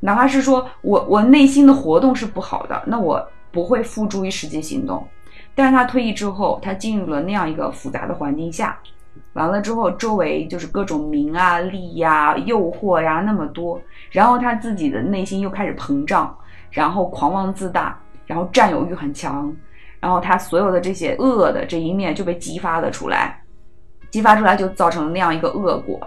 [0.00, 5.06] 哪怕是说我我内心的活动是不好的，那我不会付诸于实际行动。
[5.54, 8.78] 但是他退役之后，他进入了那样一个复杂的环境下，
[9.34, 13.78] 完了之后，周围就是各种名啊、利呀、诱惑呀那么多，
[14.10, 16.34] 然后他自己的内心又开始膨胀，
[16.70, 19.54] 然后狂妄自大，然后占有欲很强，
[20.00, 23.38] 然后他所有的这些恶的这一面就被激发了出来，
[24.10, 26.00] 激发出来就造成了那样一个恶果，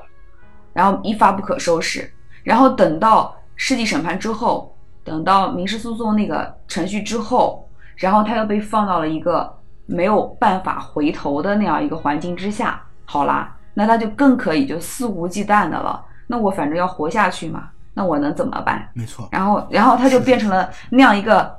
[0.74, 2.12] 然后一发不可收拾，
[2.43, 7.62] 然后等到世纪审判之后，等到民事诉讼那个程序之后。
[7.96, 9.52] 然后他又被放到了一个
[9.86, 12.82] 没有办法回头的那样一个环境之下。
[13.06, 16.04] 好啦，那他就更可以就肆无忌惮的了。
[16.28, 18.89] 那我反正要活下去嘛，那我能怎么办？
[18.93, 19.28] 没错。
[19.32, 21.56] 然后，然后他就变成了那样一个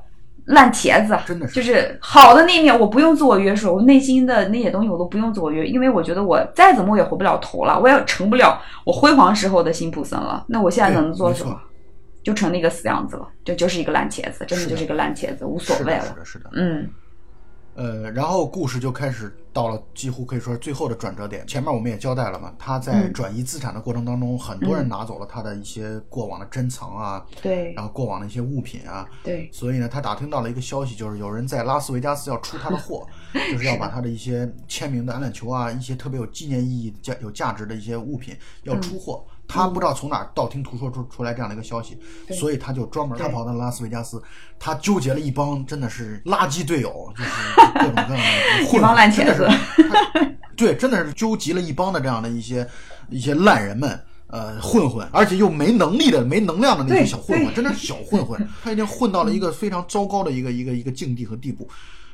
[0.46, 1.54] 烂茄子，真的是。
[1.54, 10.44] 就是好的那一面，我不用自我约束，我内心的那些东西我都不用自我约，因为我觉得我再怎么我也回不了头了，我也成不了我辉煌时候的辛普森了。
[10.48, 11.56] 那我现在能做什么？
[12.26, 16.04] 就成了一个死样子了，就就是一个烂茄子，真的就是一个烂茄子，无所谓了。
[16.08, 16.90] 是的，是的，嗯，
[17.76, 21.46] 呃，然后故事就开始到了几乎可以说是最后的转折点。
[21.46, 33.06] 前面我们也交代了嘛，他在转移资产的过程当中，很多人拿走了他的一些过往的珍藏啊，对，然后过往的一些物品啊，对，所以呢，他打听到了一个消息，就是有人在拉斯维加斯要出他的货，
[33.52, 39.24] 就是要把他的一些签名的橄榄球啊，一些特别有纪念意义、价有价值的一些物品要出货。
[39.48, 41.98] 他不知道从哪道听途说出出来这样的一个消息，
[42.32, 44.20] 所以他就专门他跑到拉斯维加斯，
[44.58, 47.30] 他纠结了一帮真的是垃圾队友， 就是
[47.74, 49.48] 各种各样的一帮烂茄子，
[50.56, 52.66] 对，真的是纠集了一帮的这样的一些
[53.08, 61.68] 一些烂人们，呃混混，而且又没能力的、没能量的那些小混混，真的是小混混， 他已经混到了一个非常糟糕的一个一个一个境地和地步。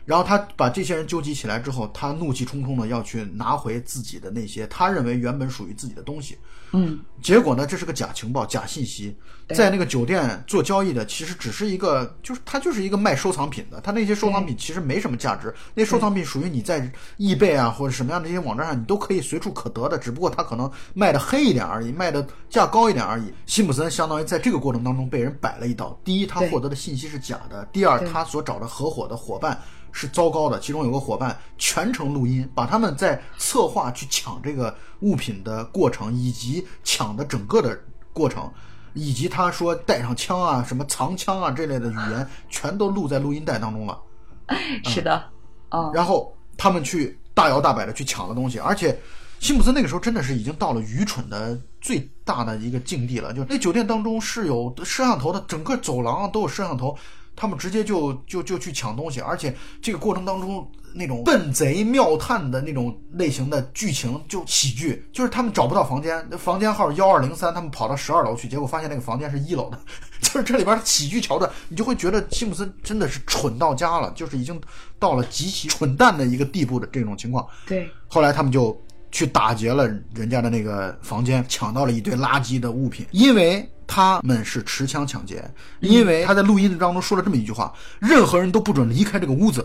[0.04, 6.36] 然后他把这些人纠集起来之后，他怒气冲冲的要去拿回自己的那些他认为原本属于自己的东西。
[6.74, 9.14] 嗯，结果呢，这是个假情报、假信息，
[9.50, 23.30] 在那个酒店做交易的，其实只是一个，就是他就是一个卖收藏品的，他那些收藏品其实没什么价值，那收藏品属于你在易贝啊或者什么样的一些网站上，你都可以随处可得的，只不过他可能卖的黑一点而已，卖的价高一点而已。
[23.44, 29.60] 辛普森相当于在这个过程当中被人摆了一道，第一，他获得的信息是假的；第二，他所找的合伙的伙伴。
[29.92, 37.78] 是糟糕的，其中有个伙伴全程录音，把他们在策划去抢这个物品的过程，以及抢的整个的
[38.12, 38.50] 过程，
[38.94, 43.98] 以及他说带上枪啊、什么藏枪啊这类的语言， 全都录在录音带当中了。
[44.84, 45.22] 是的，
[45.70, 48.98] 嗯，然后他们去大摇大摆的去抢了东西，而且
[49.38, 53.32] 辛普森那个时候真的是已经到了愚蠢的最大的一个境地了。
[53.32, 56.96] 就那酒店当中是有摄像头的，整个走廊都有摄像头，
[57.34, 69.80] 他们直接就就就去抢东西，而且这个过程当中那种笨贼妙探的那种类型的剧情就喜剧，就是他们找不到房间，那房间号幺二零三，他们跑到十二楼去，结果发现那个房间是一楼的，
[70.20, 74.60] 就是这里边的喜剧桥段，你就会觉得辛普森真的是蠢到家了，就是已经
[74.98, 77.46] 到了极其蠢蛋的一个地步的这种情况。
[77.66, 78.78] 对，后来他们就
[79.12, 85.44] 去打劫了人家的那个房间，抢到了一堆垃圾的物品，因为他们是持枪抢劫，
[85.80, 89.64] 因为他在录音当中说了这么一句话：任何人都不准离开这个屋子。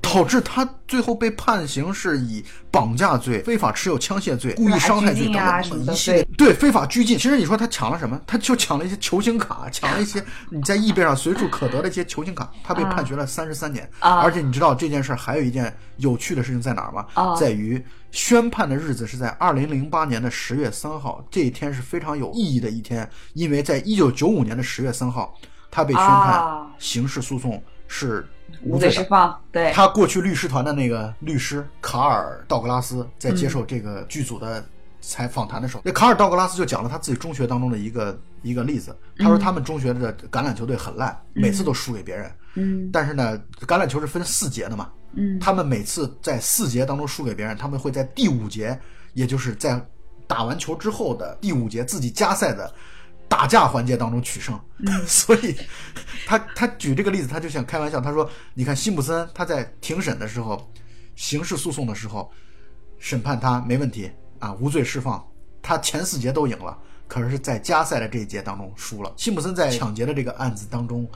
[0.00, 7.18] 导致他最后被判刑是以绑架罪、非法持有枪械罪、故意伤害罪等等一系列对非法拘禁。
[7.18, 8.20] 其实你说他抢了什么？
[8.26, 12.50] 他就抢了一些球星卡，抢了一些 你在易贝上随处可得的一些球星卡。
[12.62, 17.06] 他被判决了三十三年，啊而且你知道这件事儿还有一件有趣的事情在哪儿吗？
[17.14, 25.34] 啊在于宣判的日子是在二零零八年的十月三号，这一天是非常有意义的一天，因为在一九九五年的十月三号，
[25.70, 28.26] 他被宣判啊刑事诉讼是
[28.62, 28.90] 无罪。
[28.90, 34.64] 释放，对，他过去律师团的那个律师卡尔道格拉斯在接受这个剧组的
[35.00, 38.96] 采访谈的时候，那卡尔道格拉斯就讲了他自己中学当中的一个一个例子。
[39.18, 42.30] 他说他们中学的橄榄球队很烂，每次都输给别人。
[42.54, 48.78] 嗯但是呢，橄榄球是分四节的嘛，嗯他们每次在四节当中输给别人，他们会在第五节，
[49.14, 49.80] 也就是在
[50.26, 52.72] 打完球之后的第五节自己加赛的
[53.28, 54.58] 打架环节当中取胜。
[55.06, 55.56] 所以
[56.26, 60.72] 他他举这个例子，他就想开玩笑，他说：“你看辛普森他在庭审的时候，
[61.14, 62.32] 刑事诉讼的时候，
[62.98, 65.24] 审判他没问题啊，无罪释放，
[65.60, 66.76] 他前四节都赢了。”
[67.08, 69.10] 可是，在加赛的这一节当中输了。
[69.16, 71.08] 辛普森在抢劫的这个案子当中，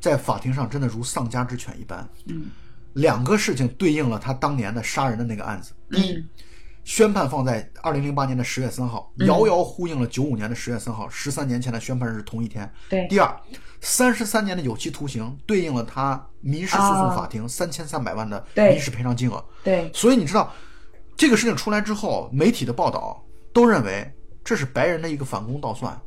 [0.00, 2.08] 在法庭上真的如丧家之犬一般。
[2.26, 2.46] 嗯
[2.94, 5.72] 两个事情对应了他当年的杀人的那个案子。
[5.90, 6.28] 第一，嗯
[6.84, 12.70] 宣判放在二零零八年的十月三号，遥遥呼应了九五年的十月三号，十三年前的宣判日同一天。
[12.90, 13.08] 对。
[13.08, 13.34] 第二，
[13.80, 19.42] 三十三年的有期徒刑对应了他民事诉讼法庭三千三百万的民事赔偿金额。
[19.62, 19.90] 对。
[19.94, 20.52] 所以你知道，
[21.16, 24.12] 这个事情出来之后，媒体的报道都认为
[24.44, 25.98] 这是白人的一个反攻倒算，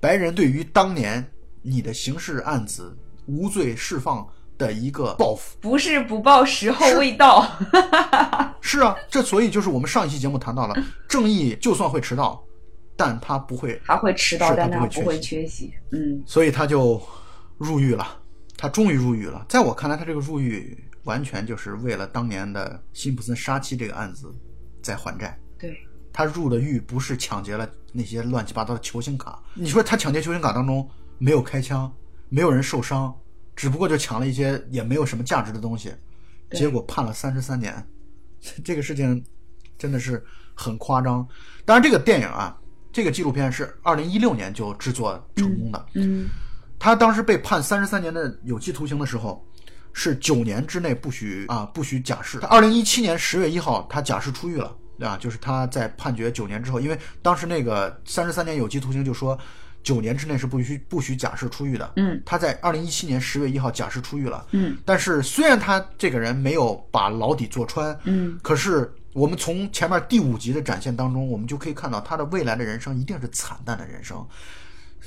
[0.00, 1.26] 白人对于当年
[1.62, 2.94] 你的刑事案子
[3.26, 4.28] 无罪释放
[4.58, 5.56] 的一个报复。
[5.60, 7.46] 不是不报时候未到，
[8.60, 10.74] 是啊，这所以就是我们上一期节目谈到了，
[11.08, 12.42] 正义就算会迟到，
[12.96, 15.72] 但他不会，他会迟到，但他不会缺席。
[15.92, 17.00] 嗯所以他就
[17.58, 18.20] 入狱了。
[18.58, 19.44] 他终于入狱了。
[19.50, 24.34] 在我看来，他这个入狱完全就是为了当年的辛普森杀妻这个案子
[24.80, 25.38] 在还债。
[25.58, 25.76] 对，
[26.10, 30.88] 他入的狱不是抢劫了那些乱七八糟的球星卡，你说他抢劫球星卡当中
[31.18, 31.92] 没有开枪，
[32.30, 33.14] 没有人受伤，
[33.56, 35.92] 只不过就抢了一些也没有什么价值的东西，
[36.52, 37.84] 结果判了三十三年，
[38.62, 39.24] 这个事情
[39.76, 40.22] 真的是
[40.54, 41.26] 很夸张。
[41.64, 42.56] 当然，这个电影啊，
[42.92, 45.86] 这个纪录片是二零一六年就制作成功的。
[45.94, 46.28] 嗯
[46.78, 49.42] 他当时被判三十三年的有期徒刑的时候，
[49.94, 52.38] 是九年之内不许啊不许假释。
[52.40, 55.16] 二零一七年十月一号，他假释出狱了，对吧？
[55.16, 59.36] 就是他在判决九年之后，因为当时那个三十三年有期徒刑就说
[59.86, 61.92] 九年之内是不许不许假释出狱的。
[61.94, 64.44] 嗯他在二零一七年十月一号假释出狱了。
[64.50, 74.26] 嗯但是虽然他这个人没有把牢底坐穿，嗯可是我们从前面第五集的展现当中，我们就可以看到他的未来的人生一定是惨淡的人生。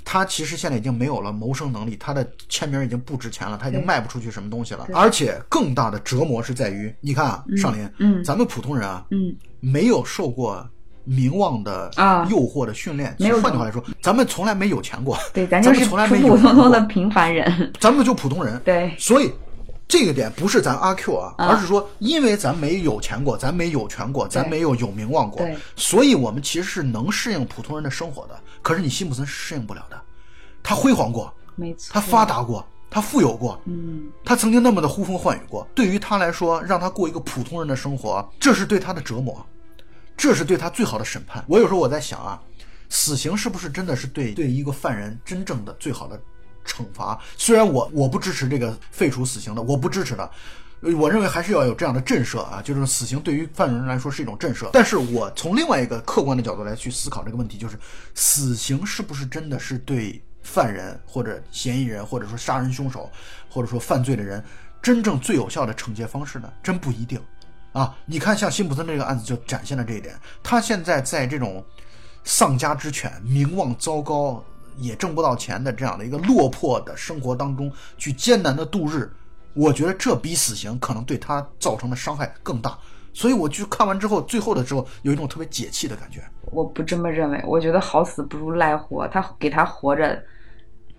[0.05, 4.87] 他其实现在已经没有了谋生能力，他的签名已经不值钱了，他已经卖不出去什么东西了。
[4.93, 10.65] 而且更大的折磨是在于，你看啊，上林，嗯咱们普通人啊，嗯没有受过
[11.09, 13.15] 名望的啊诱惑的训练。
[13.17, 17.73] 没有换句话来说，咱们从来没有钱过，对，咱咱就是普们从来没有普通通的平凡人。
[17.81, 18.61] 咱们就普通人。
[18.63, 19.31] 对，所以
[19.87, 25.45] 这个点不是咱阿 Q 啊，而是说，因为咱没有钱过，咱没有权过，咱没有有名望过，
[25.75, 28.39] 所以我们其实是能适应普通人的生活的。
[28.61, 29.99] 可是你辛普森是适应不了的，
[30.61, 35.67] 他辉煌过，没错，他发达过，他富有过，嗯，他曾经那么的呼风唤雨过。
[35.73, 39.43] 对于他来说，让他过一个普通人的生活，这是对他的折磨，
[40.19, 41.43] 这是对他最好的审判。
[41.47, 42.39] 我有时候我在想啊，
[42.89, 46.19] 死刑是不是真的是对对一个犯人真正的最好的？
[46.65, 50.29] 惩罚虽然我我不支持这个废除死刑的，我不支持的，
[50.81, 54.69] 我认为还是要有这样的震慑啊，就是死刑对于犯人来说是一种震慑。
[54.71, 57.79] 但是我从另外一个客观的角度来去思考这个问题，就是
[58.13, 63.09] 死刑是不是真的是对犯人或者嫌疑人或者说杀人凶手
[63.49, 64.43] 或者说犯罪的人
[64.79, 66.53] 真正最有效的惩戒方式呢？
[66.61, 67.19] 真不一定
[67.71, 67.95] 啊！
[68.05, 71.63] 你看，像辛普森这个案子就展现了这一点，他现在在这种
[72.23, 74.43] 丧家之犬、名望糟糕。
[74.77, 79.11] 也挣不到钱的这样的一个落魄的生活当中去艰难的度日，
[79.53, 82.77] 我觉得这比死刑可能对他造成的伤害更大。
[83.11, 86.23] 所以我就看完之后，最后的时候有一种特别解气的感觉。
[86.45, 89.05] 我不这么认为，我觉得好死不如赖活。
[89.09, 90.23] 他给他活着，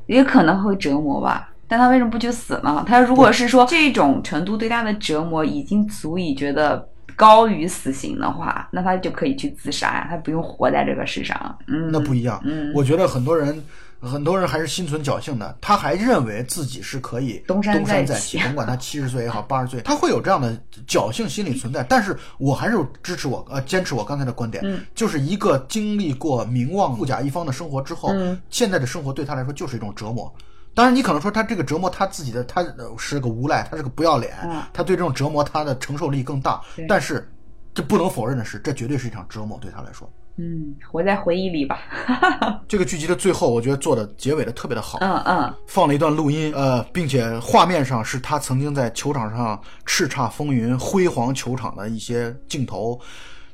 [0.05, 1.51] 也可能会折磨吧。
[1.71, 2.85] 但他为什么不去死呢？
[2.87, 6.87] 他如果是说这种程度对他的折磨已经足以觉得。
[7.17, 11.59] 高于死刑的话，那他就可以去自杀呀，他不用活在这个世上。
[11.67, 12.41] 嗯，那不一样。
[12.47, 13.63] 嗯，我觉得很多人，
[14.01, 20.59] 很多人还是心存侥幸的，他还认为自己是可以东山再起，甭管他七十岁也好，八十岁，他会有这样的
[20.89, 21.83] 侥幸心理存在。
[21.83, 24.65] 但是我还是支持我呃坚持我刚才的观点，
[24.95, 28.15] 就是一个经历过名望富甲一方的生活之后，
[28.49, 30.33] 现在的生活对他来说就是一种折磨。
[30.73, 32.65] 当然，你可能说他这个折磨他自己的，他
[32.97, 34.33] 是个无赖，他是个不要脸，
[34.73, 36.61] 他对这种折磨他的承受力更大。
[36.89, 37.29] 但是，
[37.75, 40.11] 这不能否认的是，这绝对是一场折磨对他来说。
[40.37, 41.81] 嗯，活在回忆里吧。
[42.69, 44.99] 这个剧集的最后，我觉得做的结尾的特别的好。
[45.01, 52.99] 嗯嗯，放了一段录音，呃，并且画面上是他曾经在球场上叱咤风云、辉煌球场的一些镜头，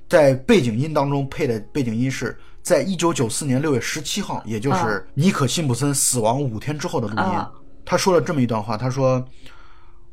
[0.06, 2.38] 在背景音当中配的背景音是。
[2.66, 7.46] 在一九九四年六月十七号，也就是尼可辛普森死亡五天之后的录音，
[7.84, 9.24] 他说了这么一段话：“他说，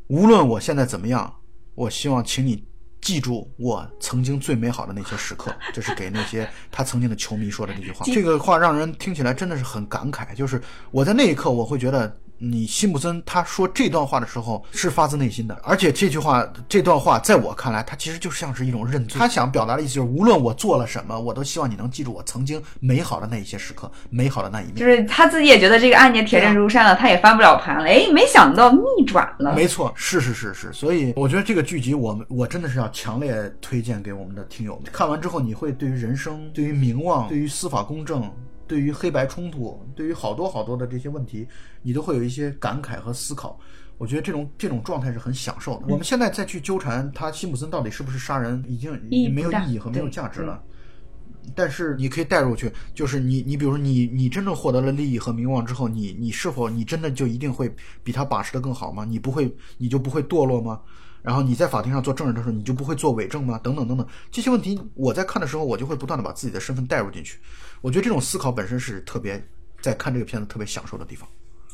[0.05, 1.33] 无论我现在怎么样，
[1.73, 2.63] 我希望请你
[3.01, 8.05] 记住我曾经最美好的那些时刻。”这是给那些他曾经的球迷说的这句话。
[8.13, 10.35] 这个话让人听起来真的是很感慨。
[10.35, 12.15] 就是我在那一刻，我会觉得。
[12.45, 19.17] 你辛普森他说这段话的时候是发自内心的，而且这句话这段话在我看来，他其实就像是一种认罪。
[19.17, 24.75] 他想表达的意思就是，无论我做了什么，我都希望你能记住我曾经美好的那一些时刻，美好的那一面。
[24.75, 27.85] 就是他自己也觉得这个案件铁证如山了，他也翻不了盘了。
[27.85, 29.55] 哎，没想到逆转了。
[29.55, 30.73] 没错，是是是是。
[30.73, 34.91] 所以我觉得这个剧集，我们我真的是要强烈推荐给我们的听友们。
[34.91, 38.29] 看完之后，你会对于人生、对于名望、对于司法公正。
[38.73, 41.47] 对于黑白冲突，对于好多好多的这些问题，
[41.83, 43.59] 你都会有一些感慨和思考。
[43.99, 45.85] 我觉得这种这种状态是很享受的。
[45.89, 48.91] 我们现在再去纠缠他辛普森到底是不是杀人，已经
[49.31, 50.59] 没有意义和没有价值了。
[51.53, 57.71] 但是你可以带入去，就是你你比如说你你真正获得了利益和名望之后，你你是否你真的就一定会
[58.03, 59.05] 比他把持的更好吗？
[59.05, 60.81] 你不会你就不会堕落吗？
[61.21, 63.57] 然后你在法庭上做证人的时候，你就不会做伪证吗？
[63.63, 67.37] 等等等等，这些问题我在看的时候，我就会不断的把自己的身份带入进去。
[67.83, 69.45] 我觉得这种思考本身是特别
[69.81, 71.27] 在看这个片子特别享受的地方。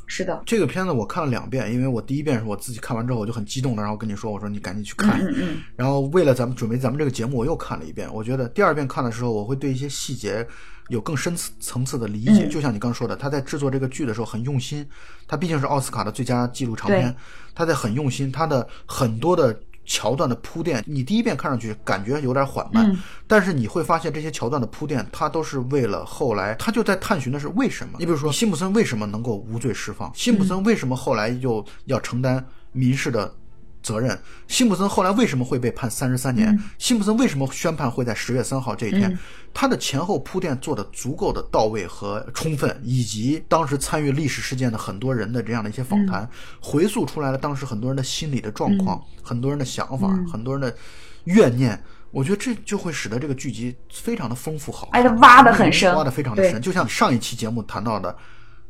[0.08, 5.22] 是的，这个片子我看了两遍，因为我第一遍是我自己看完之后我就很激动的，然后跟你说，我说你赶紧去看。
[5.22, 5.62] 嗯嗯。
[5.76, 8.12] 然后为了咱们准备咱们这个节目，我又看了一遍。
[8.12, 10.46] 我觉得第二遍看的时候，我会对一些细节
[10.88, 12.48] 有更深层次的理解。
[12.48, 14.84] 就像你刚说的，他在制作这个剧的时候很用心，
[15.28, 17.16] 他毕竟是奥斯卡的最佳纪录长片，
[17.54, 19.56] 他在很用心，他的很多的。
[19.90, 27.98] 桥段的铺垫，你第一遍看上去感觉有点缓慢，但是你会发现这些桥段的铺垫，它都是为了后来，他就在探寻的是为什么。
[27.98, 30.12] 你比如说，辛普森为什么能够无罪释放？
[30.14, 33.34] 辛普森为什么后来又要承担民事的？
[33.82, 34.18] 责任，
[34.48, 36.58] 辛普森后来为什么会被判三十三年？
[36.78, 39.18] 辛普森为什么宣判会在十月三号这一天？
[39.54, 50.76] 他的前后铺垫做的足够的到位和充分，以及当时参与历史事件的很多人的这样的一些访谈，回溯出来了当时很多人的心理的状况、很多人的想法、很多人的
[51.24, 51.82] 怨念。
[52.12, 54.90] 我觉得这就会使得这个剧集非常的丰富好。
[54.92, 58.16] 哎，他挖的很深，挖的非常的深，就像上一期节目谈到的。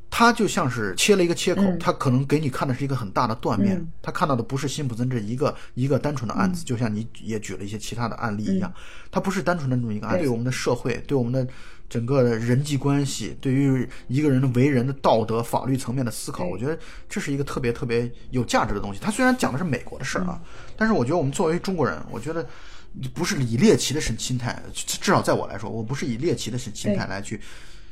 [0.10, 8.74] 他就像是切了一个切口，他可能给你看的是一个很大的断面，他看到的不是辛普森这一个一个单纯的案子，就像你也举了一些其他的案例一样，
[9.12, 10.28] 他不是单纯的这么一个案，对。
[10.28, 11.48] 我们的社会，对我们的
[11.88, 16.78] 整个人际关系，对于一个人的为人的道德、法律层面的思考，我觉得
[17.08, 19.00] 这是一个特别特别有价值的东西。
[19.00, 20.42] 他虽然讲的是美国的事儿啊，
[20.76, 22.48] 但是我觉得我们作为中国人，我觉得
[23.14, 27.40] 不是以猎奇的心心态，至少在我来说，我不是以猎奇的心心态来去。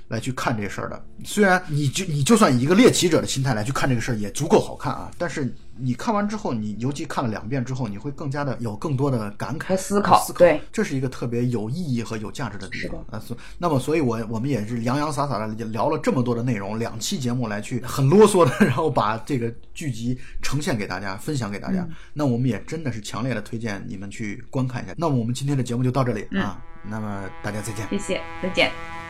[0.08, 1.06] 来去看这事儿的。
[1.26, 5.12] 虽然你就你就算以一个猎奇者的心态来去看这个事儿，也足够好看啊。
[5.18, 10.24] 但是你看完之后，你尤其看了两遍之后，你会更加的有更多的感慨和思考。
[10.24, 13.20] 思考，对，这是一个特别有意义和有价值的地方啊。
[13.20, 21.88] 所那么，所以我我们也是洋洋洒洒的聊了这么多的内容，两期节目来去很啰嗦的，然后把这个剧集呈现给大家，分享给大家。
[22.14, 24.94] 那我们也真的是强烈的推荐你们去观看一下。
[24.98, 29.07] 那么我们今天的节目就到这里啊，那么大家再见，谢谢，再见。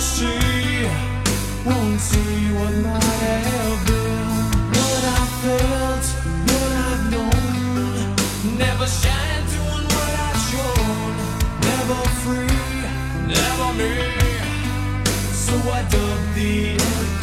[0.00, 0.84] she
[1.64, 4.28] won't see what might have been.
[4.76, 6.06] What I felt,
[6.50, 7.10] what I've
[8.58, 8.86] never
[9.56, 11.12] doing what I've shown.
[11.70, 12.60] Never free,
[13.26, 13.94] never me.
[15.32, 17.15] So I dug the